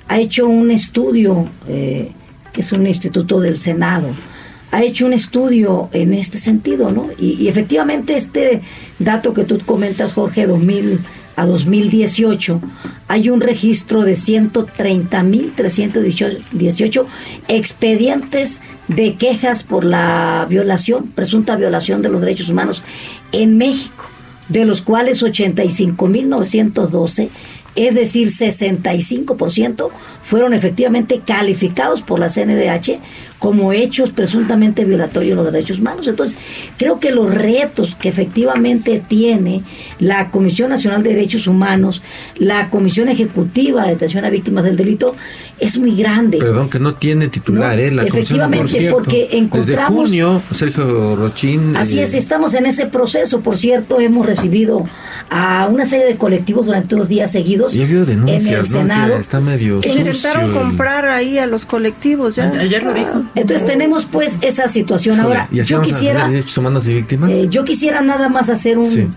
[0.07, 2.11] ha hecho un estudio, eh,
[2.53, 4.09] que es un instituto del Senado,
[4.71, 7.09] ha hecho un estudio en este sentido, ¿no?
[7.17, 8.61] Y, y efectivamente este
[8.99, 10.99] dato que tú comentas, Jorge, 2000
[11.37, 12.59] a 2018
[13.07, 17.05] hay un registro de 130.318
[17.47, 22.83] expedientes de quejas por la violación, presunta violación de los derechos humanos
[23.31, 24.03] en México,
[24.49, 27.29] de los cuales 85.912,
[27.75, 29.89] es decir, 65%,
[30.23, 32.99] fueron efectivamente calificados por la CNDH
[33.39, 36.07] como hechos presuntamente violatorios de los derechos humanos.
[36.07, 36.37] Entonces,
[36.77, 39.61] creo que los retos que efectivamente tiene
[39.99, 42.01] la Comisión Nacional de Derechos Humanos,
[42.37, 45.15] la Comisión Ejecutiva de Atención a Víctimas del Delito,
[45.59, 46.37] es muy grande.
[46.37, 47.91] Perdón, que no tiene titular, ¿eh?
[47.91, 50.11] La efectivamente, porque encontramos...
[50.11, 51.75] Desde junio, Sergio Rochín...
[51.75, 53.41] Así es, eh, estamos en ese proceso.
[53.41, 54.85] Por cierto, hemos recibido
[55.29, 58.65] a una serie de colectivos durante dos días seguidos y ha habido denuncias, en el
[58.65, 59.15] Senado.
[59.17, 62.49] está medio que intentaron comprar ahí a los colectivos, ya.
[62.49, 63.26] Ayer lo dijo.
[63.35, 65.19] Entonces tenemos pues esa situación.
[65.19, 67.29] Ahora, yo quisiera, humanos y víctimas?
[67.29, 69.13] Eh, yo quisiera nada más hacer un,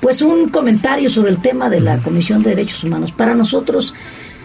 [0.00, 3.12] pues un comentario sobre el tema de la Comisión de Derechos Humanos.
[3.12, 3.94] Para nosotros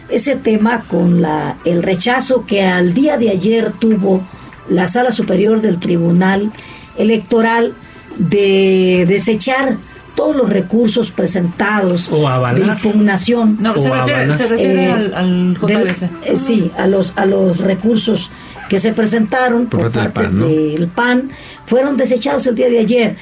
[0.09, 4.23] ese tema con la, el rechazo que al día de ayer tuvo
[4.69, 6.51] la Sala Superior del Tribunal
[6.97, 7.73] Electoral
[8.17, 9.77] de desechar
[10.15, 13.55] todos los recursos presentados de impugnación.
[13.61, 13.89] No, se
[14.47, 16.09] refiere, eh, al, JBC.
[16.25, 18.29] Eh, sí, a los, a los recursos
[18.69, 21.29] que se presentaron por, parte del PAN,
[21.65, 23.15] fueron desechados el día de ayer.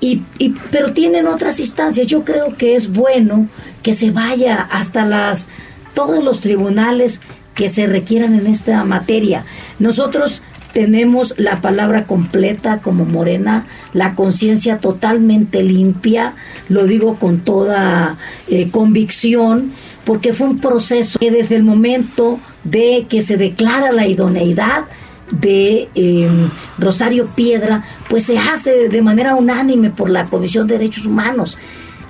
[0.00, 2.06] Y, y, pero tienen otras instancias.
[2.06, 3.48] Yo creo que es bueno
[3.82, 5.48] que se vaya hasta las
[5.94, 7.22] todos los tribunales
[7.54, 9.44] que se requieran en esta materia.
[9.78, 10.42] Nosotros
[10.74, 16.34] tenemos la palabra completa como Morena, la conciencia totalmente limpia,
[16.68, 19.72] lo digo con toda eh, convicción,
[20.04, 22.38] porque fue un proceso que desde el momento
[22.70, 24.84] de que se declara la idoneidad
[25.30, 26.48] de em,
[26.78, 31.56] Rosario Piedra, pues se hace de manera unánime por la Comisión de Derechos Humanos.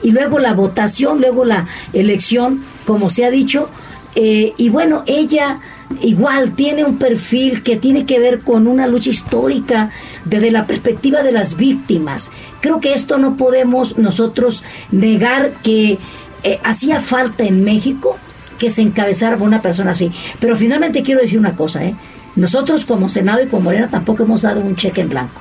[0.03, 3.71] Y luego la votación, luego la elección, como se ha dicho,
[4.15, 5.61] eh, y bueno, ella
[6.01, 9.91] igual tiene un perfil que tiene que ver con una lucha histórica
[10.25, 12.31] desde la perspectiva de las víctimas.
[12.61, 15.99] Creo que esto no podemos nosotros negar que
[16.43, 18.19] eh, hacía falta en México
[18.59, 20.11] que se encabezara por una persona así.
[20.41, 21.95] Pero finalmente quiero decir una cosa, ¿eh?
[22.37, 25.41] nosotros como Senado y como Morena tampoco hemos dado un cheque en blanco.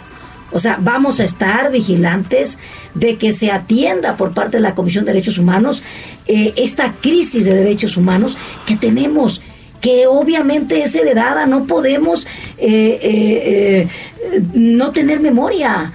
[0.51, 2.59] O sea, vamos a estar vigilantes
[2.93, 5.83] de que se atienda por parte de la Comisión de Derechos Humanos
[6.27, 9.41] eh, esta crisis de derechos humanos que tenemos
[9.81, 12.25] que obviamente es heredada, no podemos
[12.57, 13.87] eh, eh,
[14.53, 15.93] no tener memoria.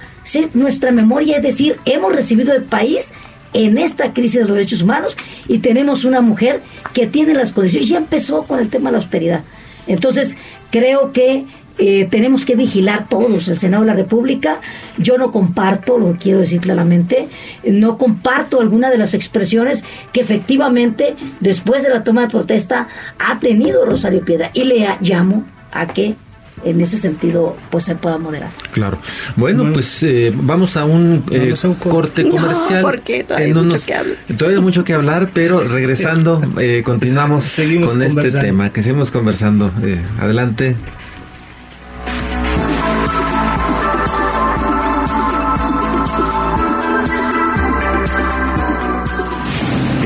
[0.53, 3.13] Nuestra memoria es decir, hemos recibido el país
[3.53, 5.15] en esta crisis de los derechos humanos
[5.47, 6.61] y tenemos una mujer
[6.93, 9.43] que tiene las condiciones, ya empezó con el tema de la austeridad.
[9.87, 10.37] Entonces,
[10.69, 11.43] creo que
[11.77, 14.59] eh, tenemos que vigilar todos, el Senado de la República.
[14.97, 17.27] Yo no comparto, lo quiero decir claramente,
[17.63, 22.87] no comparto alguna de las expresiones que efectivamente después de la toma de protesta
[23.19, 26.15] ha tenido Rosario Piedra y le llamo a que
[26.63, 28.51] en ese sentido pues se pueda moderar.
[28.71, 28.97] Claro.
[29.35, 32.81] Bueno, pues eh, vamos a un, eh, corte comercial.
[32.81, 34.17] porque todavía, hay mucho que hablar.
[34.37, 36.41] todavía hay mucho que hablar, pero regresando
[36.83, 39.71] continuamos Seguimos con este tema que seguimos conversando.
[40.19, 40.75] adelante.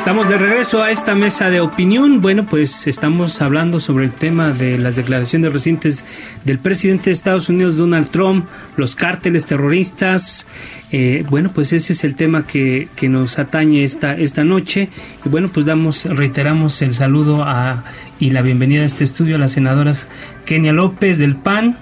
[0.00, 2.22] Estamos de regreso a esta mesa de opinión.
[2.22, 6.06] Bueno, pues estamos hablando sobre el tema de las declaraciones recientes
[6.46, 8.46] del presidente de Estados Unidos, Donald Trump,
[8.78, 10.46] los cárteles terroristas.
[10.90, 14.88] Eh, bueno, pues ese es el tema que, que, nos atañe esta, esta noche.
[15.26, 17.84] Y bueno, pues damos, reiteramos el saludo a,
[18.18, 20.08] y la bienvenida a este estudio a las senadoras
[20.46, 21.76] Kenia López del PAN,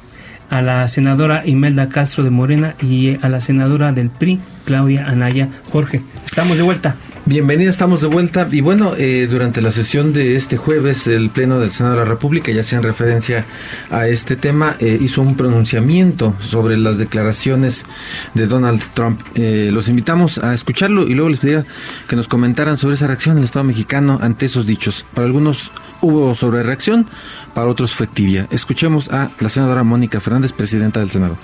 [0.50, 5.48] a la senadora Imelda Castro de Morena y a la senadora del PRI, Claudia Anaya
[5.70, 6.00] Jorge.
[6.26, 6.96] Estamos de vuelta.
[7.28, 8.48] Bienvenida, estamos de vuelta.
[8.50, 12.08] Y bueno, eh, durante la sesión de este jueves, el Pleno del Senado de la
[12.08, 13.44] República, ya sea en referencia
[13.90, 17.84] a este tema, eh, hizo un pronunciamiento sobre las declaraciones
[18.32, 19.20] de Donald Trump.
[19.34, 21.66] Eh, los invitamos a escucharlo y luego les pediría
[22.08, 25.04] que nos comentaran sobre esa reacción del Estado mexicano ante esos dichos.
[25.12, 27.06] Para algunos hubo sobre reacción,
[27.52, 28.46] para otros fue tibia.
[28.50, 31.36] Escuchemos a la senadora Mónica Fernández, presidenta del Senado.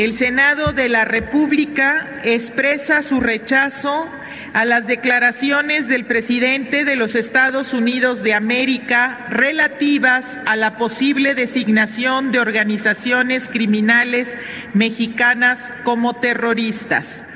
[0.00, 4.08] El Senado de la República expresa su rechazo
[4.54, 11.34] a las declaraciones del presidente de los Estados Unidos de América relativas a la posible
[11.34, 14.38] designación de organizaciones criminales
[14.72, 17.26] mexicanas como terroristas.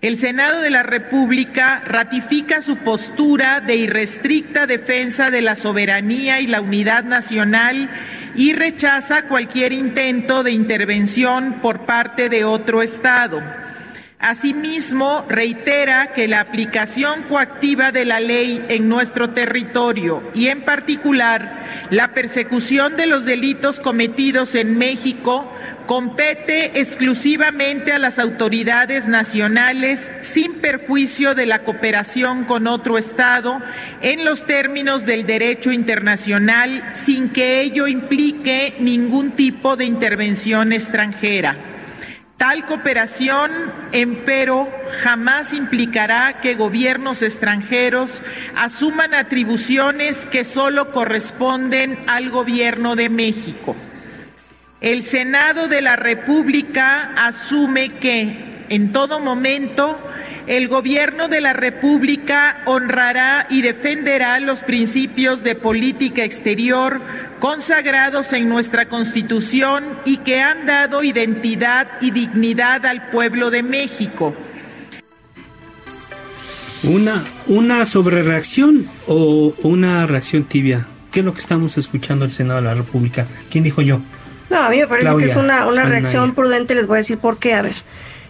[0.00, 6.48] El Senado de la República ratifica su postura de irrestricta defensa de la soberanía y
[6.48, 7.88] la unidad nacional
[8.38, 13.42] y rechaza cualquier intento de intervención por parte de otro Estado.
[14.20, 21.64] Asimismo, reitera que la aplicación coactiva de la ley en nuestro territorio y en particular
[21.90, 25.48] la persecución de los delitos cometidos en México
[25.86, 33.62] compete exclusivamente a las autoridades nacionales sin perjuicio de la cooperación con otro Estado
[34.02, 41.77] en los términos del derecho internacional sin que ello implique ningún tipo de intervención extranjera.
[42.38, 43.50] Tal cooperación,
[43.90, 44.72] empero,
[45.02, 48.22] jamás implicará que gobiernos extranjeros
[48.54, 53.74] asuman atribuciones que solo corresponden al gobierno de México.
[54.80, 60.00] El Senado de la República asume que, en todo momento,
[60.48, 67.02] el gobierno de la República honrará y defenderá los principios de política exterior
[67.38, 74.34] consagrados en nuestra Constitución y que han dado identidad y dignidad al pueblo de México.
[76.82, 80.86] Una, una sobrereacción o una reacción tibia.
[81.12, 83.26] ¿Qué es lo que estamos escuchando el Senado de la República?
[83.50, 84.00] ¿Quién dijo yo?
[84.48, 87.18] No, a mí me parece que es una, una reacción prudente, les voy a decir
[87.18, 87.52] por qué.
[87.52, 87.74] A ver,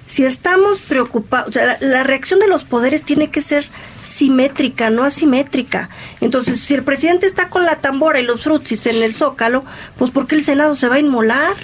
[0.08, 3.68] si estamos preocupados, o sea, la, reacción de los poderes tiene que ser
[4.02, 5.90] simétrica, no asimétrica.
[6.22, 9.64] Entonces, si el presidente está con la tambora y los frutsis en el zócalo,
[9.98, 11.54] pues ¿por qué el Senado se va a inmolar?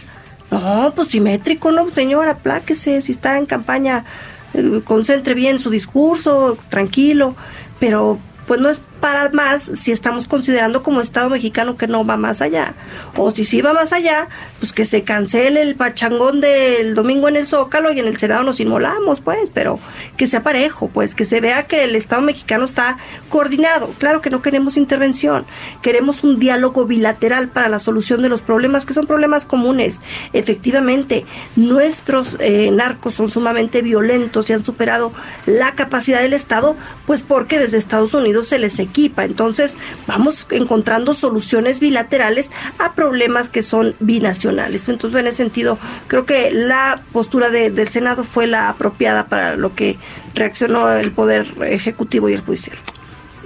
[0.50, 4.04] No, pues simétrico, no, señora, apláquese, si está en campaña,
[4.52, 7.35] eh, concentre bien su discurso, tranquilo,
[7.80, 12.17] pero pues no es para más si estamos considerando como Estado mexicano que no va
[12.17, 12.73] más allá.
[13.19, 14.29] O si sí va más allá,
[14.61, 18.45] pues que se cancele el pachangón del domingo en el Zócalo y en el Senado
[18.45, 19.79] nos inmolamos, pues, pero
[20.17, 22.97] que sea parejo, pues, que se vea que el Estado mexicano está
[23.29, 23.90] coordinado.
[23.99, 25.45] Claro que no queremos intervención,
[25.83, 30.01] queremos un diálogo bilateral para la solución de los problemas, que son problemas comunes.
[30.33, 35.12] Efectivamente, nuestros eh, narcos son sumamente violentos y han superado
[35.45, 36.75] la capacidad del Estado,
[37.07, 39.24] pues porque desde Estados Unidos se les equipa.
[39.24, 39.76] Entonces
[40.07, 44.88] vamos encontrando soluciones bilaterales a problemas que son binacionales.
[44.88, 49.74] Entonces en ese sentido creo que la postura del Senado fue la apropiada para lo
[49.74, 49.96] que
[50.35, 52.76] reaccionó el Poder Ejecutivo y el Judicial.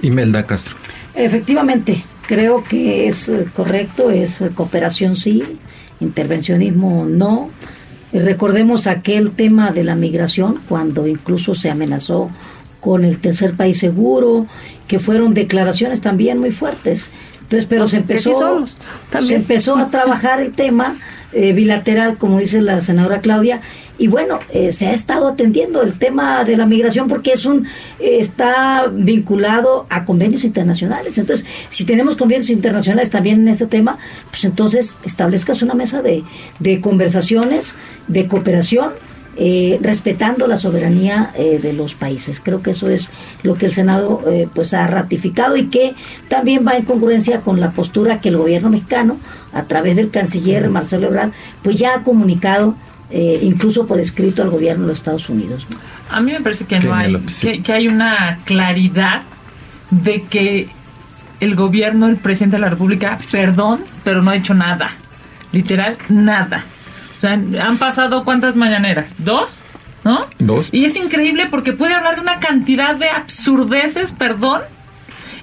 [0.03, 0.75] Imelda Castro.
[1.15, 5.43] Efectivamente, creo que es correcto, es cooperación sí,
[5.99, 7.49] intervencionismo no.
[8.13, 12.31] Recordemos aquel tema de la migración, cuando incluso se amenazó
[12.79, 14.47] con el tercer país seguro
[14.87, 17.11] que fueron declaraciones también muy fuertes.
[17.41, 18.65] Entonces, pero se empezó,
[19.21, 20.95] se empezó a trabajar el tema
[21.31, 23.61] eh, bilateral, como dice la senadora Claudia,
[23.99, 27.67] y bueno, eh, se ha estado atendiendo el tema de la migración porque es un
[27.99, 31.17] eh, está vinculado a convenios internacionales.
[31.17, 33.97] Entonces, si tenemos convenios internacionales también en este tema,
[34.31, 36.23] pues entonces establezcas una mesa de,
[36.59, 37.75] de conversaciones,
[38.07, 38.91] de cooperación
[39.41, 42.41] eh, respetando la soberanía eh, de los países.
[42.43, 43.07] Creo que eso es
[43.41, 45.95] lo que el Senado eh, pues ha ratificado y que
[46.27, 49.17] también va en congruencia con la postura que el gobierno mexicano,
[49.53, 51.31] a través del canciller Marcelo Ebrard,
[51.63, 52.75] pues ya ha comunicado
[53.11, 55.65] incluso por escrito al gobierno de los Estados Unidos.
[56.11, 57.15] A mí me parece que no hay,
[57.63, 59.21] que, hay una claridad
[59.89, 60.67] de que
[61.39, 64.91] el gobierno, el presidente de la República, perdón, pero no ha hecho nada.
[65.51, 66.65] Literal, nada.
[67.19, 69.15] O sea, han pasado cuántas mañaneras?
[69.17, 69.61] ¿Dos?
[70.03, 70.25] ¿no?
[70.39, 70.69] Dos.
[70.71, 74.61] Y es increíble porque puede hablar de una cantidad de absurdeces, perdón,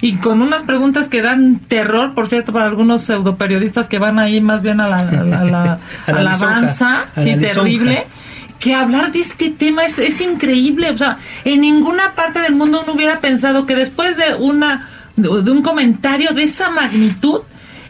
[0.00, 4.40] y con unas preguntas que dan terror, por cierto, para algunos pseudoperiodistas que van ahí
[4.40, 8.06] más bien a la, a la, a la A la alabanza, sí, la terrible.
[8.58, 10.90] Que hablar de este tema es, es increíble.
[10.90, 15.50] O sea, en ninguna parte del mundo uno hubiera pensado que después de una de
[15.50, 17.40] un comentario de esa magnitud,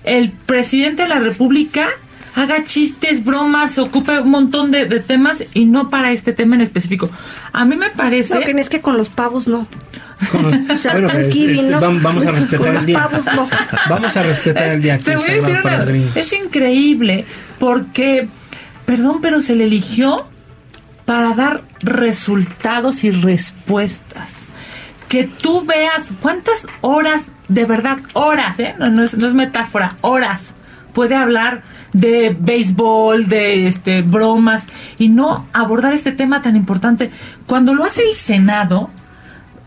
[0.05, 1.89] el presidente de la República
[2.37, 6.61] haga chistes, bromas, ocupe un montón de, de temas y no para este tema en
[6.61, 7.11] específico.
[7.53, 8.35] A mí me parece...
[8.35, 9.67] No, que es que con los pavos no.
[10.71, 11.81] O sea, Bueno, pues, este, ¿no?
[11.81, 12.99] vam- vamos a respetar Con el día.
[13.09, 13.49] pavos no.
[13.91, 15.85] Vamos a respetar el día Te voy a decir una-
[16.15, 17.27] es increíble
[17.59, 18.29] porque,
[18.87, 20.27] perdón, pero se le eligió
[21.05, 24.49] para dar resultados y respuestas.
[25.09, 28.75] Que tú veas cuántas horas, de verdad, horas, ¿eh?
[28.79, 30.57] no, no es, no es metáfora, horas,
[30.93, 31.63] puede hablar
[32.01, 34.69] de béisbol, de este, bromas,
[34.99, 37.11] y no abordar este tema tan importante.
[37.47, 38.91] Cuando lo hace el Senado,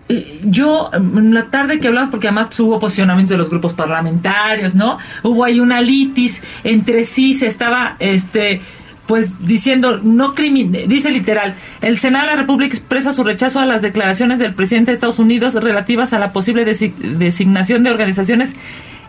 [0.10, 4.74] eh, yo en la tarde que hablamos porque además hubo posicionamientos de los grupos parlamentarios
[4.74, 8.60] no hubo ahí una litis entre sí se estaba este
[9.06, 13.84] pues diciendo no dice literal el Senado de la República expresa su rechazo a las
[13.84, 18.56] declaraciones del presidente de Estados Unidos relativas a la posible desi- designación de organizaciones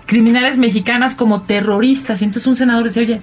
[0.06, 3.20] criminales mexicanas como terroristas y entonces un senador dice oye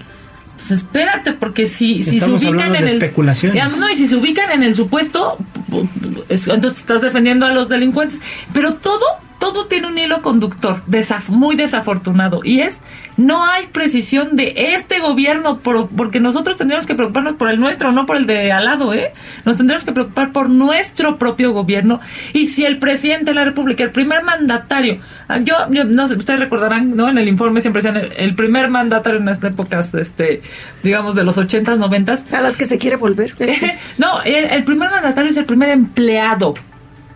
[0.58, 2.94] pues espérate, porque si, si se ubican en el.
[2.96, 3.54] especulaciones.
[3.54, 5.38] Digamos, no, y si se ubican en el supuesto,
[5.70, 8.22] pu- pu- es- entonces estás defendiendo a los delincuentes.
[8.54, 9.04] Pero todo,
[9.40, 12.42] todo tiene un hilo conductor desaf- muy desafortunado.
[12.44, 12.82] Y es,
[13.18, 17.92] no hay precisión de este gobierno, por- porque nosotros tendríamos que preocuparnos por el nuestro,
[17.92, 19.14] no por el de al lado, ¿eh?
[19.46, 22.00] Nos tendríamos que preocupar por nuestro propio gobierno.
[22.34, 26.16] Y si el presidente de la República, el primer mandatario, ah, yo, yo no sé,
[26.16, 27.08] ustedes recordarán, ¿no?
[27.10, 30.42] En el informe siempre decían el, el primer mandatario en estas épocas, este,
[30.84, 32.34] digamos, de los 80s, 90s.
[32.34, 33.34] A las que se quiere volver.
[33.98, 36.54] no, el, el primer mandatario es el primer empleado,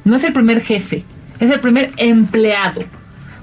[0.03, 1.03] no es el primer jefe,
[1.41, 2.81] es el primer empleado.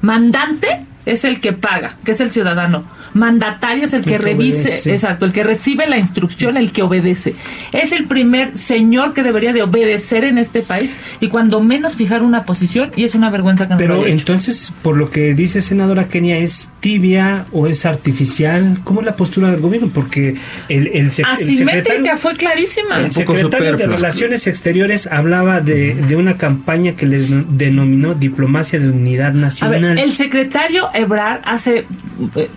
[0.00, 2.84] Mandante es el que paga, que es el ciudadano.
[3.14, 4.92] Mandatario es el que El que revise, obedece.
[4.92, 7.34] exacto, el que recibe la instrucción, el que obedece.
[7.72, 12.22] Es el primer señor que debería de obedecer en este país y cuando menos fijar
[12.22, 14.18] una posición y es una vergüenza que no lo Pero haya hecho.
[14.18, 18.78] entonces, por lo que dice senadora Kenia, ¿es tibia o es artificial?
[18.84, 19.90] ¿Cómo es la postura del gobierno?
[19.92, 20.34] Porque
[20.68, 22.98] el, el, sec- el Asimétrica secretario, fue clarísima.
[23.00, 23.86] el secretario de.
[23.88, 29.80] Relaciones Exteriores hablaba de, de una campaña que le denominó Diplomacia de Unidad A Nacional.
[29.94, 31.84] ver, el secretario Ebrard hace
[32.36, 32.48] eh,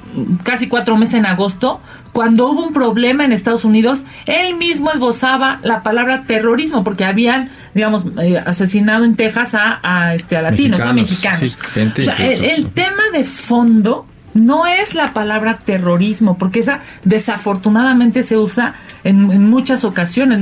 [0.43, 1.82] casi cuatro meses en agosto,
[2.12, 7.49] cuando hubo un problema en Estados Unidos, él mismo esbozaba la palabra terrorismo, porque habían,
[7.74, 10.93] digamos, eh, asesinado en Texas a, a, este, a latinos, ¿no?
[10.93, 11.68] Mexicanos, mexicanos.
[11.74, 16.82] sí, gente O sea, el tema de fondo no es la palabra terrorismo, porque esa
[17.04, 20.40] desafortunadamente se usa en, muchas ocasiones.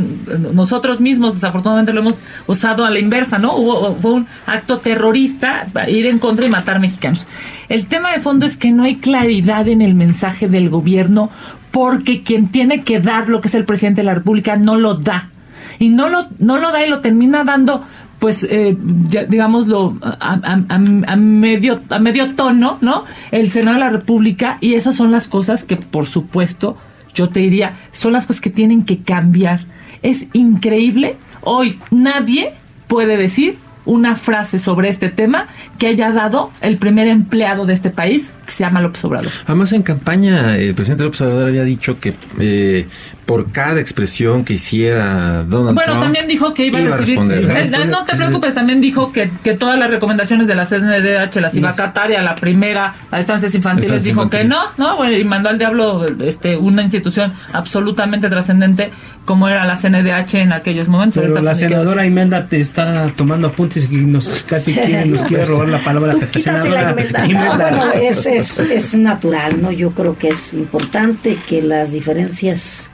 [0.54, 3.56] Nosotros mismos desafortunadamente lo hemos usado a la inversa, ¿no?
[3.56, 7.28] Hubo, fue un acto terrorista ir en contra y matar mexicanos.
[7.68, 11.30] El tema de fondo es que no hay claridad en el mensaje del gobierno
[11.72, 14.96] porque quien tiene que dar lo que es el presidente de la República no lo
[14.96, 15.30] da.
[15.78, 17.86] Y no lo, no lo da y lo termina dando
[18.20, 18.78] pues eh,
[19.10, 24.96] ya, digámoslo a, medio a medio tono no el senado de la república y esas
[24.96, 26.78] son las cosas que por supuesto
[27.14, 29.62] yo te diría son las cosas que tienen que cambiar.
[30.04, 32.54] Es increíble hoy nadie
[32.88, 35.48] puede decir una frase sobre este tema
[35.80, 39.32] que haya dado el primer empleado de este país que se llama López Obrador.
[39.48, 42.88] Además, en campaña, el presidente López Obrador había dicho que eh,
[43.30, 46.02] por cada expresión que hiciera Donald Bueno, Trump.
[46.02, 47.20] también dijo que iba, a recibir.
[47.20, 47.44] responder.
[47.76, 51.54] Eh, no te preocupes, también dijo que, que todas las recomendaciones de la CNDH las
[51.54, 54.98] iba a acatar y a la primera, a estancias infantiles, Estancias dijo que no, no,
[54.98, 58.90] bueno, y mandó al diablo este, una institución absolutamente trascendente
[59.26, 61.22] como era la CNDH en aquellos momentos.
[61.22, 62.08] Pero la senadora.
[62.08, 66.14] Imelda te está tomando apuntes y nos casi quiere, nos quiere robar la palabra.
[66.14, 67.28] Tú quítasela, Imelda.
[67.28, 69.72] No, bueno, es, es, es natural, ¿no?
[69.72, 72.92] Yo creo que es importante que las diferencias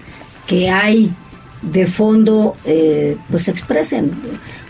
[0.48, 1.12] que hay
[1.62, 4.12] de fondo eh, pues se expresen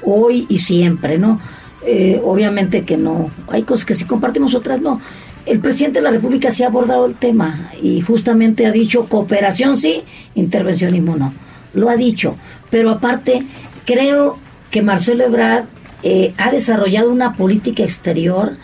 [0.04, 1.40] hoy y siempre, ¿no?
[1.86, 5.00] Eh, obviamente que no, hay cosas que sí compartimos, otras no.
[5.46, 9.78] El presidente de la República sí ha abordado el tema y justamente ha dicho cooperación
[9.78, 10.04] sí,
[10.34, 11.34] intervencionismo no.
[11.74, 12.36] Lo ha dicho,
[12.72, 13.44] pero aparte
[13.86, 14.38] creo
[14.72, 15.66] que Marcelo Ebrard
[16.02, 18.58] eh, ha desarrollado una política exterior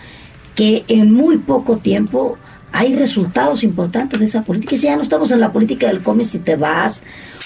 [0.55, 2.37] que en muy poco tiempo
[2.73, 4.75] hay resultados importantes de esa política.
[4.75, 7.03] Y si ya no estamos en la política del come si te vas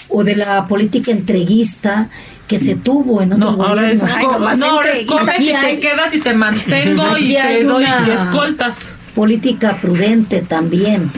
[0.08, 2.08] o de la política entreguista
[2.46, 4.04] que se tuvo en otros No, ahora es.
[4.04, 4.24] Ay,
[4.58, 8.92] no, ahora es come si te quedas y te mantengo y te doy y escoltas.
[9.16, 11.10] política prudente también,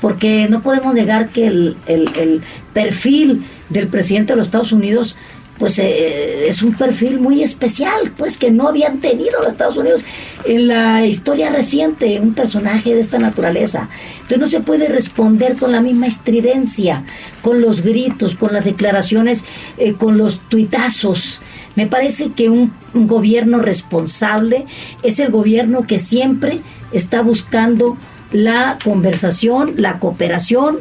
[0.00, 2.40] porque no podemos negar que el, el- el
[2.72, 5.16] perfil del presidente de los Estados Unidos
[5.58, 10.02] pues eh, es un perfil muy especial, pues que no habían tenido los Estados Unidos
[10.44, 13.88] en la historia reciente, un personaje de esta naturaleza.
[14.14, 17.04] Entonces no se puede responder con la misma estridencia,
[17.42, 19.44] con los gritos, con las declaraciones,
[19.78, 21.42] eh, con los tuitazos.
[21.74, 24.64] Me parece que un, un gobierno responsable
[25.02, 26.60] es el gobierno que siempre
[26.92, 27.96] está buscando
[28.32, 30.78] la conversación, la cooperación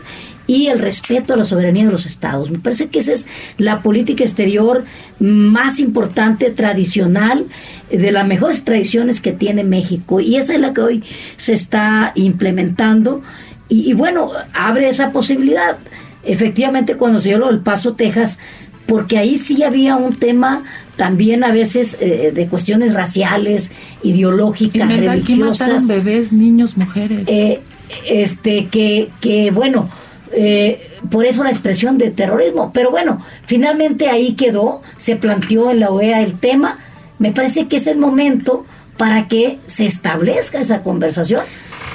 [0.48, 2.50] y el respeto a la soberanía de los estados.
[2.50, 3.28] Me parece que esa es
[3.58, 4.86] la política exterior
[5.20, 7.46] más importante, tradicional,
[7.92, 10.22] de las mejores tradiciones que tiene México.
[10.22, 11.04] Y esa es la que hoy
[11.36, 13.22] se está implementando.
[13.70, 15.78] Y, bueno, abre esa posibilidad.
[16.24, 18.40] Efectivamente, cuando se dio lo del Paso, Texas,
[18.86, 20.64] porque ahí sí había un tema
[20.96, 23.72] también a veces eh, de cuestiones raciales,
[24.02, 25.88] ideológicas, religiosas.
[25.88, 27.28] bebés, niños, mujeres.
[27.28, 27.60] Eh,
[28.06, 29.90] este, que, que bueno,
[30.34, 32.72] eh, por eso la expresión de terrorismo.
[32.74, 36.78] Pero bueno, finalmente ahí quedó, se planteó en la OEA el tema.
[37.20, 38.66] Me parece que es el momento
[38.98, 41.42] para que se establezca esa conversación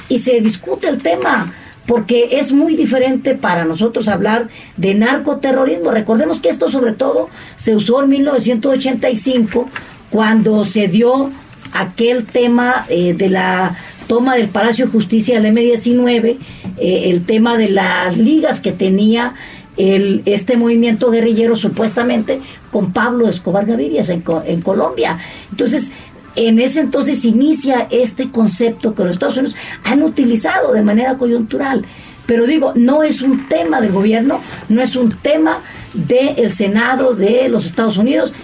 [0.09, 1.53] y se discute el tema,
[1.87, 5.91] porque es muy diferente para nosotros hablar de narcoterrorismo.
[5.91, 9.69] Recordemos que esto sobre todo se usó en 1985,
[10.11, 11.31] cuando se dio
[11.73, 13.77] aquel tema eh, de la
[14.13, 16.37] toma del Palacio de Justicia del M-19,
[16.77, 19.33] eh, el tema de las ligas que tenía
[19.79, 22.39] el, este movimiento guerrillero supuestamente
[22.71, 25.19] con Pablo Escobar Gaviria en, en Colombia.
[25.51, 25.93] Entonces,
[26.37, 31.87] en ese entonces inicia este concepto que los Estados Unidos han utilizado de manera coyuntural.
[32.27, 35.59] Pero digo, no es un tema del gobierno, no es un tema
[35.95, 38.35] del Senado de los Estados Unidos,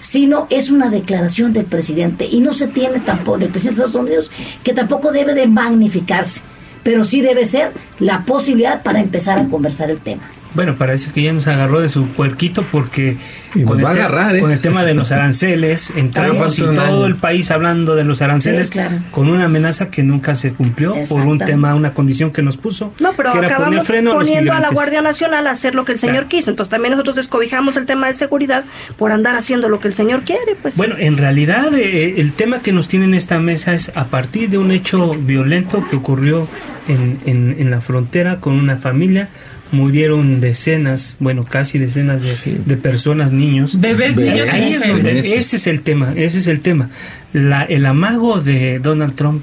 [0.00, 4.06] sino es una declaración del presidente y no se tiene tampoco del presidente de Estados
[4.06, 4.30] Unidos
[4.62, 6.42] que tampoco debe de magnificarse,
[6.82, 10.22] pero sí debe ser la posibilidad para empezar a conversar el tema.
[10.54, 13.18] Bueno, parece que ya nos agarró de su puerquito porque
[13.64, 14.40] con, el ¿eh?
[14.40, 18.70] con, el tema de los aranceles entramos y todo el país hablando de los aranceles
[19.10, 22.92] con una amenaza que nunca se cumplió por un tema, una condición que nos puso.
[23.00, 26.50] No, pero acabamos poniendo a, la Guardia Nacional a hacer lo que el señor quiso.
[26.50, 28.64] Entonces también nosotros descobijamos el tema de seguridad
[28.96, 30.56] por andar haciendo lo que el señor quiere.
[30.60, 34.06] pues Bueno, en realidad eh, el tema que nos tiene en esta mesa es a
[34.06, 36.48] partir de un hecho violento que ocurrió
[36.88, 39.28] en, en, en la frontera con una familia
[39.72, 43.45] murieron decenas, bueno, casi decenas de, personas, niños.
[43.80, 44.50] Bebés, niños.
[44.54, 46.90] ese es el tema, ese es el tema.
[47.32, 49.42] La, el amago de Donald Trump,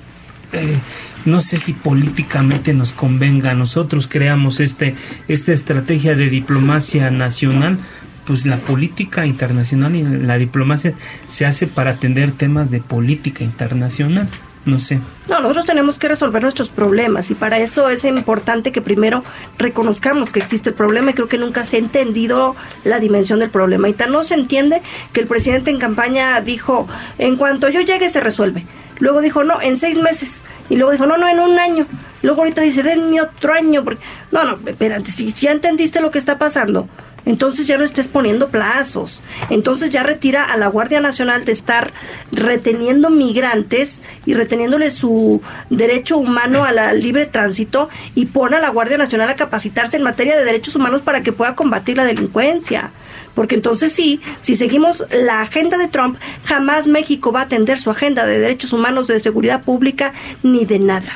[0.54, 0.78] eh,
[1.26, 4.96] no sé si políticamente nos convenga a nosotros creamos este,
[5.28, 7.78] esta estrategia de diplomacia nacional,
[8.26, 10.94] pues la política internacional y la diplomacia
[11.28, 14.28] se hace para atender temas de política internacional.
[14.66, 15.00] No sé.
[15.30, 19.24] No, nosotros tenemos que resolver nuestros problemas y para eso es importante que primero
[19.58, 22.56] reconozcamos que existe el problema y creo que nunca se ha entendido
[22.86, 23.90] la dimensión del problema.
[23.90, 26.88] Y tan no se entiende que el presidente en campaña dijo,
[27.18, 28.66] en cuanto yo llegue se resuelve.
[29.00, 30.44] Luego dijo, no, en seis meses.
[30.70, 31.86] Y luego dijo, no, no, en un año.
[32.22, 33.84] Luego ahorita dice, denme otro año.
[33.84, 34.02] Porque...
[34.32, 36.88] No, no, espérate, si ya entendiste lo que está pasando,
[37.26, 39.22] entonces ya no estés poniendo plazos.
[39.50, 41.94] Entonces ya retira a la Guardia Nacional de estar
[42.32, 48.98] reteniendo migrantes y reteniéndole su derecho humano al libre tránsito y pone a la Guardia
[48.98, 52.92] Nacional a capacitarse en materia de derechos humanos para que pueda combatir la delincuencia.
[53.36, 57.90] Porque entonces sí, si seguimos la agenda de Trump, jamás México va a atender su
[57.90, 60.14] agenda de derechos humanos, de seguridad pública,
[60.44, 61.10] ni de nada.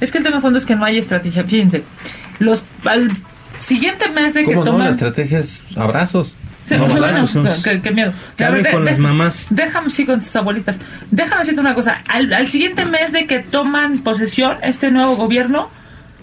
[0.00, 1.44] Es que el tema fondo es que no hay estrategia.
[1.44, 1.84] Fíjense,
[2.38, 2.64] los,
[3.60, 4.64] siguiente mes de que no?
[4.64, 4.86] toman...
[4.86, 6.34] La estrategia es abrazos.
[6.64, 6.86] Sí, no,
[7.82, 8.12] qué, miedo.
[8.70, 9.46] con las mamás.
[9.50, 10.80] Déjame, sí, con sus abuelitas.
[11.10, 12.02] Déjame decirte una cosa.
[12.08, 15.70] Al, al siguiente mes de que toman posesión este nuevo gobierno,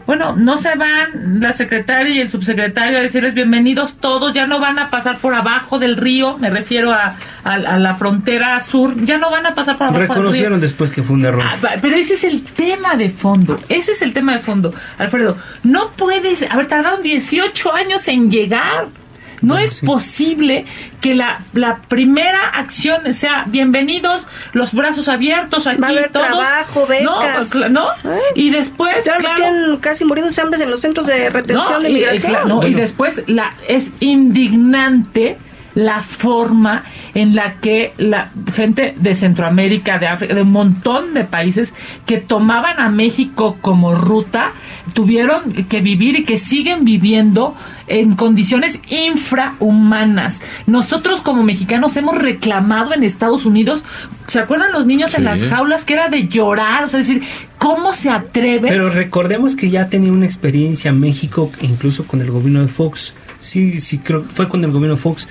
[0.08, 4.60] bueno, no se van la secretaria y el subsecretario a decirles bienvenidos todos, ya no
[4.60, 9.30] van a pasar por abajo del río, me refiero a, la frontera sur, ya no
[9.30, 10.70] van a pasar por abajo Reconocieron del río.
[10.70, 11.43] después que fue un error.
[11.45, 15.38] Ah, pero ese es el tema de fondo, ese es el tema de fondo, Alfredo.
[15.64, 18.88] No puedes haber tardado 18 años en llegar.
[19.41, 20.65] No es posible
[21.01, 25.81] que la, la, primera acción sea bienvenidos, los brazos abiertos aquí,
[26.11, 26.27] todos.
[26.27, 27.53] trabajo, becas.
[27.69, 27.88] No,
[28.35, 32.63] y después, claro, claro casi muriéndose hambre en los centros de retención de migración.
[32.63, 35.38] Y, y después la es indignante
[35.78, 41.23] la forma en la que la gente de Centroamérica, de África, de un montón de
[41.23, 41.75] países
[42.07, 44.53] que tomaban a México como ruta,
[44.93, 47.55] tuvieron que vivir y que siguen viviendo
[47.86, 50.41] en condiciones infrahumanas.
[50.65, 53.86] Nosotros como mexicanos hemos reclamado en Estados Unidos,
[54.28, 56.86] ¿se acuerdan los niños en las jaulas que era de llorar?
[56.86, 57.21] O sea, decir,
[57.59, 58.67] ¿cómo se atreve?
[58.67, 63.13] Pero recordemos que ya tenía una experiencia México, incluso con el gobierno de Fox.
[63.39, 65.28] Sí, sí, creo que fue con el gobierno de Fox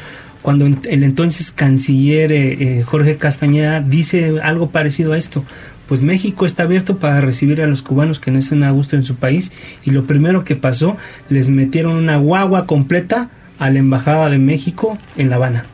[0.47, 5.45] cuando el entonces canciller eh, eh, Jorge Castañeda dice algo parecido a esto.
[5.89, 9.03] Pues México está abierto para recibir a los cubanos que no estén a gusto en
[9.03, 9.51] su país
[9.83, 10.97] y lo primero que pasó,
[11.31, 13.29] les metieron una guagua completa
[13.59, 15.65] a la Embajada de México en La Habana.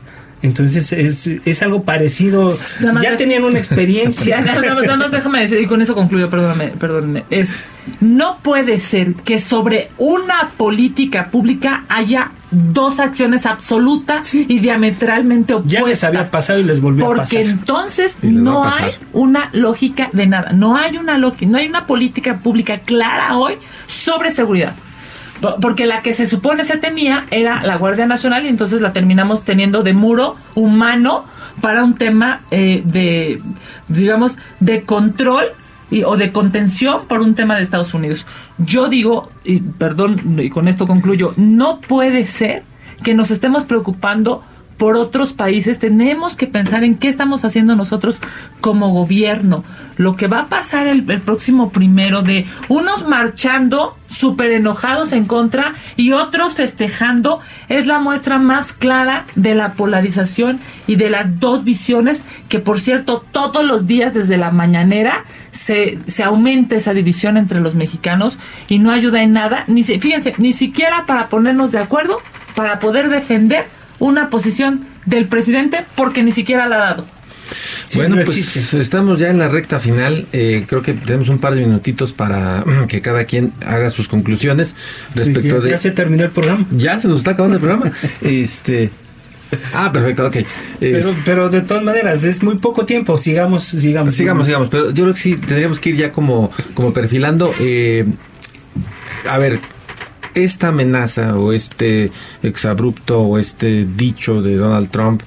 [0.41, 2.51] Entonces es, es algo parecido.
[2.99, 4.41] ya tenían una experiencia.
[4.41, 7.25] nada, más, déjame decir, y con eso concluyo, perdóname, perdóname.
[7.29, 7.65] Es,
[7.99, 15.81] no puede ser que sobre una política pública haya dos acciones absolutas y diametralmente opuestas.
[15.81, 17.25] Ya les había pasado y les volvió a pasar.
[17.25, 20.51] Porque entonces no hay una lógica de nada.
[20.53, 23.55] No hay una lógica, no hay una política pública clara hoy
[23.87, 24.73] sobre seguridad.
[25.61, 29.43] Porque la que se supone se tenía era la Guardia Nacional y entonces la terminamos
[29.43, 31.25] teniendo de muro humano
[31.59, 33.41] para un tema eh, de,
[33.89, 35.45] digamos, de control
[35.89, 38.25] y, o de contención por un tema de Estados Unidos.
[38.57, 42.63] Yo digo, y perdón, y con esto concluyo, no puede ser
[43.03, 44.43] que nos estemos preocupando
[44.77, 48.21] por otros países, tenemos que pensar en qué estamos haciendo nosotros
[48.61, 49.63] como gobierno.
[49.97, 55.73] Lo que va a pasar el, próximo primero de unos marchando súper enojados en contra
[55.95, 61.63] y otros festejando es la muestra más clara de la polarización y de las dos
[61.63, 67.37] visiones que por cierto todos los días desde la mañanera se, se aumenta esa división
[67.37, 71.79] entre los mexicanos y no ayuda en nada, ni fíjense, ni siquiera para ponernos de
[71.79, 72.17] acuerdo,
[72.55, 73.65] para poder defender
[74.03, 77.05] una posición del presidente porque ni siquiera la ha dado.
[77.95, 80.25] bueno, pues estamos ya en la recta final.
[80.33, 84.75] Eh, creo que tenemos un par de minutitos para que cada quien haga sus conclusiones
[85.15, 85.71] respecto de.
[85.71, 86.65] Ya se terminó el programa.
[86.71, 87.91] Ya se nos está acabando el programa.
[88.21, 88.89] este.
[89.73, 90.37] Ah, perfecto, ok.
[90.79, 93.17] Pero, pero de todas maneras, es muy poco tiempo.
[93.17, 94.15] Sigamos, sigamos.
[94.15, 94.69] Sigamos, sigamos.
[94.69, 97.53] Pero yo creo que sí tendríamos que ir ya como, como perfilando.
[97.61, 98.03] Eh,
[99.29, 99.59] a ver,
[100.35, 102.11] esta amenaza o este
[102.41, 105.21] exabrupto o este dicho de Donald Trump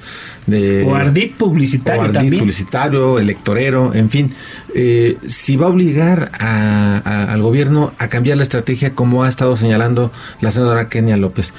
[0.47, 4.33] de o ardid publicitario o ardid publicitario electorero en fin
[4.75, 10.11] eh, si va a obligar al gobierno a cambiar la estrategia como ha estado señalando
[10.41, 11.53] la senadora Kenia López.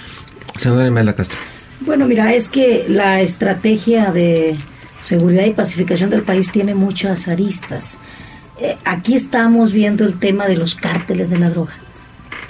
[0.57, 1.37] Senadora Imelda Castro.
[1.81, 4.55] Bueno mira es que la estrategia de
[5.01, 7.99] seguridad y pacificación del país tiene muchas aristas.
[8.59, 11.73] Eh, aquí estamos viendo el tema de los cárteles de la droga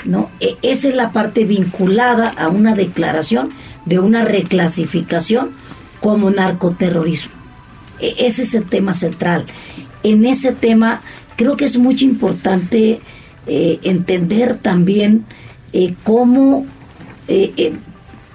[0.08, 0.30] ¿no?
[0.40, 3.50] E, esa es la parte vinculada a una declaración
[3.86, 5.52] de una reclasificación
[6.00, 7.34] como narcoterrorismo.
[8.00, 9.46] E, ese es el tema central.
[10.04, 11.02] En ese tema
[11.36, 13.00] creo que es muy importante
[13.46, 15.26] eh, entender también
[15.74, 16.66] eh, cómo
[17.28, 17.74] eh,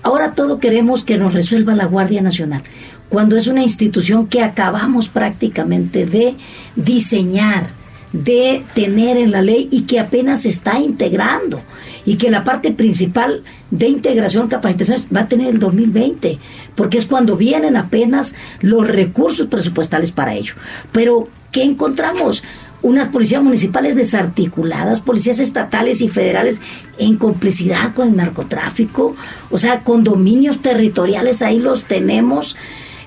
[0.02, 2.62] ahora todo queremos que nos resuelva la Guardia Nacional,
[3.08, 6.34] cuando es una institución que acabamos prácticamente de
[6.76, 7.68] diseñar,
[8.12, 11.60] de tener en la ley y que apenas se está integrando
[12.04, 16.38] y que la parte principal de integración capacitación va a tener el 2020
[16.74, 20.54] porque es cuando vienen apenas los recursos presupuestales para ello.
[20.92, 22.42] Pero ¿qué encontramos?
[22.82, 26.62] unas policías municipales desarticuladas, policías estatales y federales
[26.98, 29.14] en complicidad con el narcotráfico,
[29.50, 32.56] o sea, condominios territoriales ahí los tenemos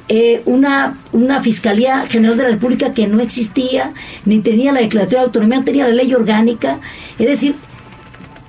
[0.07, 3.93] eh, una, una Fiscalía General de la República que no existía,
[4.25, 6.79] ni tenía la declaración de autonomía, no tenía la ley orgánica.
[7.17, 7.55] Es decir,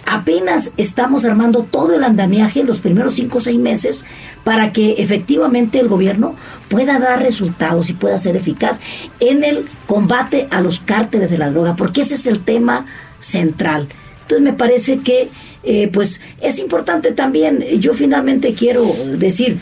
[0.07, 4.05] apenas estamos armando todo el andamiaje en los primeros cinco o seis meses
[4.45, 6.37] para que efectivamente el gobierno
[6.69, 8.81] pueda dar resultados y pueda ser eficaz
[9.21, 12.87] en el combate a los cárteles de la droga, porque ese es el tema
[13.19, 13.89] central.
[14.23, 15.29] Entonces me parece que
[15.65, 18.85] eh, pues es importante también, yo finalmente quiero
[19.19, 19.59] decir,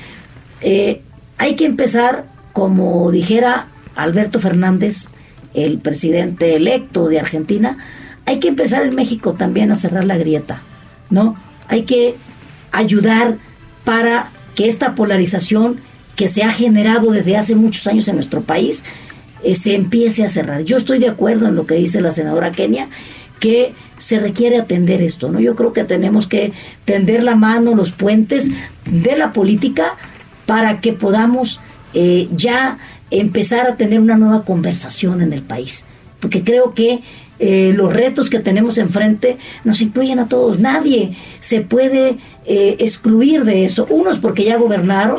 [0.61, 1.01] eh,
[1.45, 2.25] hay que empezar,
[2.55, 3.67] como dijera
[3.97, 5.11] Alberto Fernández,
[5.53, 7.77] el presidente electo de Argentina,
[8.25, 10.63] hay que empezar en México también a cerrar la grieta,
[11.11, 11.37] ¿no?
[11.69, 12.15] Hay que
[12.73, 13.37] ayudar
[13.85, 15.81] para que esta polarización
[16.17, 18.83] que se ha generado desde hace muchos años en nuestro país
[19.43, 20.63] eh, se empiece a cerrar.
[20.65, 22.89] Yo estoy de acuerdo en lo que dice la senadora Kenia,
[23.39, 25.41] que se requiere atender esto, ¿no?
[25.41, 26.55] Yo creo que tenemos que
[26.87, 28.51] tender la mano, los puentes
[28.87, 29.93] de la política
[30.47, 31.61] para que podamos
[31.95, 32.79] eh, ya
[33.11, 35.87] empezar a tener una nueva conversación en el país.
[36.21, 37.01] Porque creo que
[37.39, 40.61] eh, los retos que tenemos enfrente nos incluyen a todos.
[40.61, 43.87] Nadie se puede eh, excluir de eso.
[43.91, 45.19] Unos porque ya gobernaron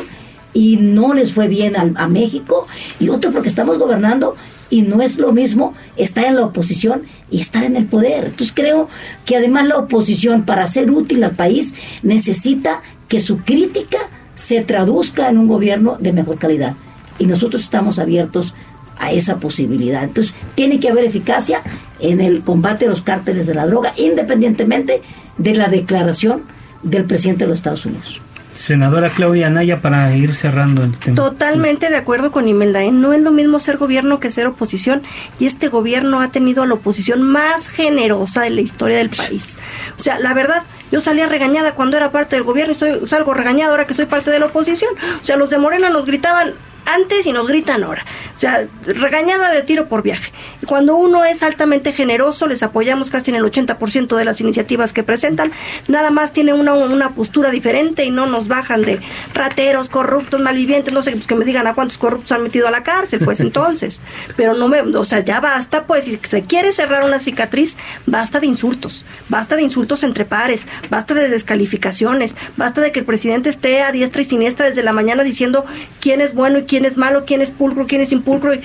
[0.52, 2.66] y no les fue bien a, México
[2.98, 4.36] y otros porque estamos gobernando
[4.70, 8.24] y no es lo mismo estar en la oposición y estar en el poder.
[8.24, 8.88] Entonces creo
[9.26, 13.98] que además la oposición para ser útil al país necesita que su crítica
[14.36, 16.76] se traduzca en un gobierno de mejor calidad.
[17.18, 18.54] Y nosotros estamos abiertos
[18.98, 20.04] a esa posibilidad.
[20.04, 21.60] Entonces, tiene que haber eficacia
[21.98, 25.02] en el combate a los cárteles de la droga, independientemente
[25.38, 26.44] de la declaración
[26.82, 28.20] del presidente de los Estados Unidos.
[28.56, 31.14] Senadora Claudia Anaya para ir cerrando el tema.
[31.14, 32.82] Totalmente de acuerdo con Imelda.
[32.82, 32.90] ¿eh?
[32.90, 35.02] No es lo mismo ser gobierno que ser oposición
[35.38, 39.56] y este gobierno ha tenido a la oposición más generosa de la historia del país.
[39.98, 43.34] O sea, la verdad, yo salía regañada cuando era parte del gobierno y soy, salgo
[43.34, 44.90] regañada ahora que soy parte de la oposición.
[45.22, 46.52] O sea, los de Morena nos gritaban
[46.86, 48.04] antes y nos gritan ahora.
[48.34, 50.32] O sea, regañada de tiro por viaje.
[50.66, 55.02] Cuando uno es altamente generoso, les apoyamos casi en el 80% de las iniciativas que
[55.02, 55.52] presentan,
[55.88, 59.00] nada más tiene una, una postura diferente y no nos bajan de
[59.34, 62.70] rateros, corruptos, malvivientes, no sé, pues que me digan a cuántos corruptos han metido a
[62.70, 64.02] la cárcel, pues entonces.
[64.36, 68.40] Pero no me, o sea, ya basta, pues, si se quiere cerrar una cicatriz, basta
[68.40, 73.48] de insultos, basta de insultos entre pares, basta de descalificaciones, basta de que el presidente
[73.48, 75.64] esté a diestra y siniestra desde la mañana diciendo
[76.00, 78.54] quién es bueno y quién es malo, quién es pulcro, quién es impulcro.
[78.54, 78.60] Y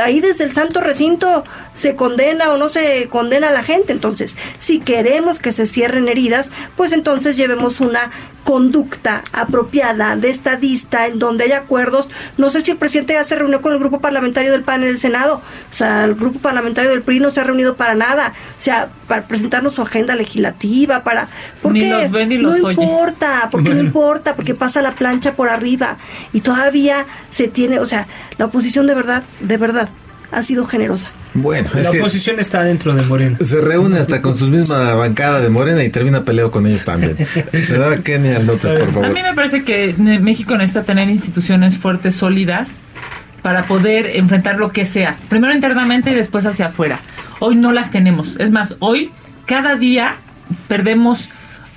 [0.00, 1.31] ahí desde el santo recinto
[1.74, 3.92] se condena o no se condena a la gente.
[3.92, 8.10] Entonces, si queremos que se cierren heridas, pues entonces llevemos una
[8.44, 12.08] conducta apropiada de estadista en donde hay acuerdos.
[12.38, 14.90] No sé si el presidente ya se reunió con el grupo parlamentario del PAN en
[14.90, 15.40] el Senado.
[15.70, 18.32] O sea, el grupo parlamentario del PRI no se ha reunido para nada.
[18.58, 21.28] O sea, para presentarnos su agenda legislativa, para...
[21.60, 25.34] ¿por ni los ven ni los no importa, porque no importa, porque pasa la plancha
[25.34, 25.96] por arriba
[26.32, 28.06] y todavía se tiene, o sea,
[28.38, 29.88] la oposición de verdad, de verdad,
[30.32, 31.10] ha sido generosa.
[31.34, 33.38] Bueno, la oposición está dentro de Morena.
[33.42, 37.16] Se reúne hasta con su misma bancada de Morena y termina peleado con ellos también.
[37.64, 39.04] Senadora Kenia López, por favor.
[39.06, 42.76] A mí me parece que México necesita tener instituciones fuertes, sólidas,
[43.42, 45.16] para poder enfrentar lo que sea.
[45.28, 46.98] Primero internamente y después hacia afuera.
[47.40, 48.36] Hoy no las tenemos.
[48.38, 49.10] Es más, hoy
[49.46, 50.14] cada día
[50.68, 51.28] perdemos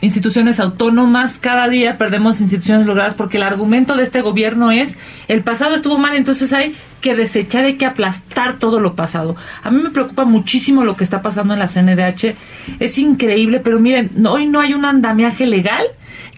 [0.01, 5.41] instituciones autónomas, cada día perdemos instituciones logradas porque el argumento de este gobierno es el
[5.41, 9.35] pasado estuvo mal, entonces hay que desechar, hay que aplastar todo lo pasado.
[9.63, 12.35] A mí me preocupa muchísimo lo que está pasando en la CNDH,
[12.79, 15.85] es increíble, pero miren, hoy no hay un andamiaje legal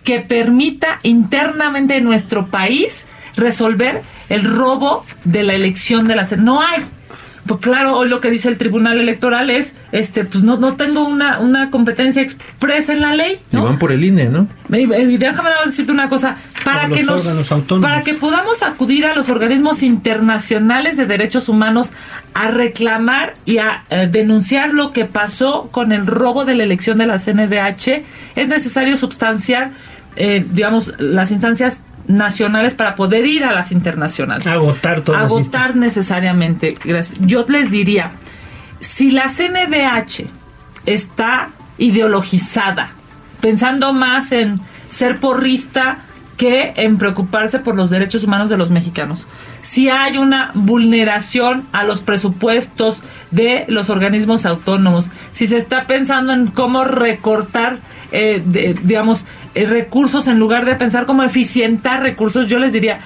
[0.03, 6.43] que permita internamente en nuestro país resolver el robo de la elección de la CNDH.
[6.43, 6.83] No hay
[7.47, 11.07] pues claro, hoy lo que dice el Tribunal Electoral es, este, pues no, no tengo
[11.07, 13.39] una, una competencia expresa en la ley.
[13.51, 14.47] Y van por el INE, ¿no?
[14.69, 14.85] Y,
[15.17, 17.25] déjame decirte una cosa, para que nos,
[17.81, 21.93] para que podamos acudir a los organismos internacionales de derechos humanos
[22.33, 26.97] a reclamar y a eh, denunciar lo que pasó con el robo de la elección
[26.97, 28.03] de la CNDH,
[28.35, 29.71] es necesario sustanciar,
[30.15, 34.47] eh, digamos, las instancias nacionales para poder ir a las internacionales.
[34.47, 35.17] Agotar todo.
[35.17, 36.77] Agotar necesariamente.
[37.21, 38.11] Yo les diría,
[38.79, 40.25] si la CNDH
[40.85, 42.89] está ideologizada,
[43.41, 45.99] pensando más en ser porrista
[46.37, 49.27] que en preocuparse por los derechos humanos de los mexicanos.
[49.61, 53.01] Si hay una vulneración a los presupuestos
[53.31, 57.79] de los organismos autónomos, si se está pensando en cómo recortar,
[58.11, 58.41] eh,
[58.83, 62.99] digamos, eh, recursos en lugar de pensar cómo eficientar recursos, yo les diría,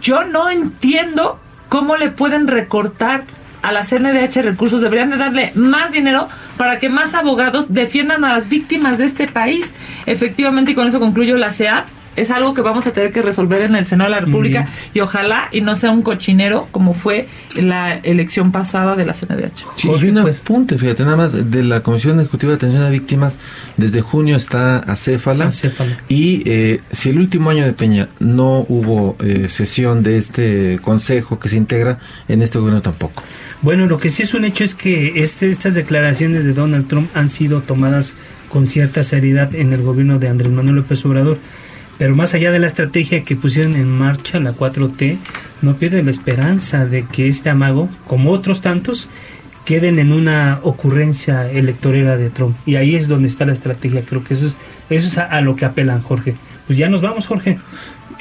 [0.00, 3.24] yo no entiendo cómo le pueden recortar
[3.62, 8.32] a la CNDH recursos, deberían de darle más dinero para que más abogados defiendan a
[8.34, 9.74] las víctimas de este país.
[10.06, 11.84] Efectivamente, y con eso concluyo la CEA
[12.20, 15.00] es algo que vamos a tener que resolver en el Senado de la República y
[15.00, 19.64] ojalá y no sea un cochinero como fue la elección pasada de la CNDH.
[19.76, 22.90] Sí, y un pues, apunte, fíjate, nada más, de la Comisión Ejecutiva de Atención a
[22.90, 23.38] Víctimas,
[23.76, 25.96] desde junio está acéfala, acéfala.
[26.08, 31.38] y eh, si el último año de Peña no hubo eh, sesión de este consejo
[31.38, 31.98] que se integra,
[32.28, 33.22] en este gobierno tampoco.
[33.62, 37.08] Bueno, lo que sí es un hecho es que este, estas declaraciones de Donald Trump
[37.14, 38.16] han sido tomadas
[38.48, 41.38] con cierta seriedad en el gobierno de Andrés Manuel López Obrador.
[41.98, 45.18] Pero más allá de la estrategia que pusieron en marcha, la 4T,
[45.62, 49.08] no pierde la esperanza de que este amago, como otros tantos,
[49.64, 52.56] queden en una ocurrencia electoral de Trump.
[52.64, 54.02] Y ahí es donde está la estrategia.
[54.02, 54.56] Creo que eso es,
[54.88, 56.34] eso es a, a lo que apelan, Jorge.
[56.66, 57.58] Pues ya nos vamos, Jorge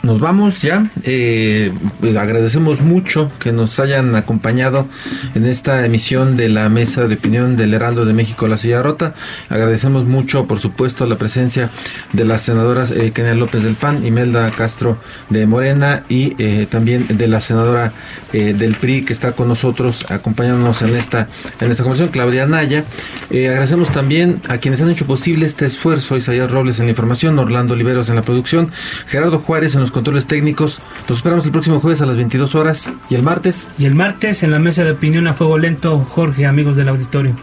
[0.04, 0.86] nos vamos ya.
[1.04, 1.72] Eh,
[2.18, 4.88] agradecemos mucho que nos hayan acompañado
[5.36, 9.14] en esta emisión de la mesa de opinión del Heraldo de México, La Silla Rota.
[9.50, 11.70] Agradecemos mucho, por supuesto, la presencia
[12.14, 14.98] de las senadoras eh, Kenia López del PAN, Imelda Castro
[15.30, 17.91] de Morena y eh, también de la senadora
[18.34, 21.28] eh, del PRI que está con nosotros acompañándonos en esta,
[21.60, 22.84] en esta conversación, Claudia Naya.
[23.30, 27.74] agradecemos también a quienes han hecho posible este esfuerzo, Isaías Robles en la información, Orlando
[27.74, 28.70] Oliveros en la producción,
[29.08, 30.80] Gerardo Juárez en los controles técnicos.
[31.08, 33.68] Los esperamos el próximo jueves a las 22 horas y el martes.
[33.78, 37.36] Y el martes en la mesa de opinión a fuego lento, Jorge, amigos del auditorio.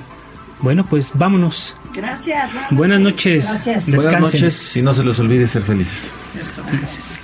[0.61, 1.77] Bueno, pues vámonos.
[1.95, 2.51] Gracias.
[2.71, 3.47] Buenas noches.
[3.47, 3.95] Gracias.
[3.95, 6.13] Buenas noches y no se les olvide ser felices.
[6.33, 7.24] Felices.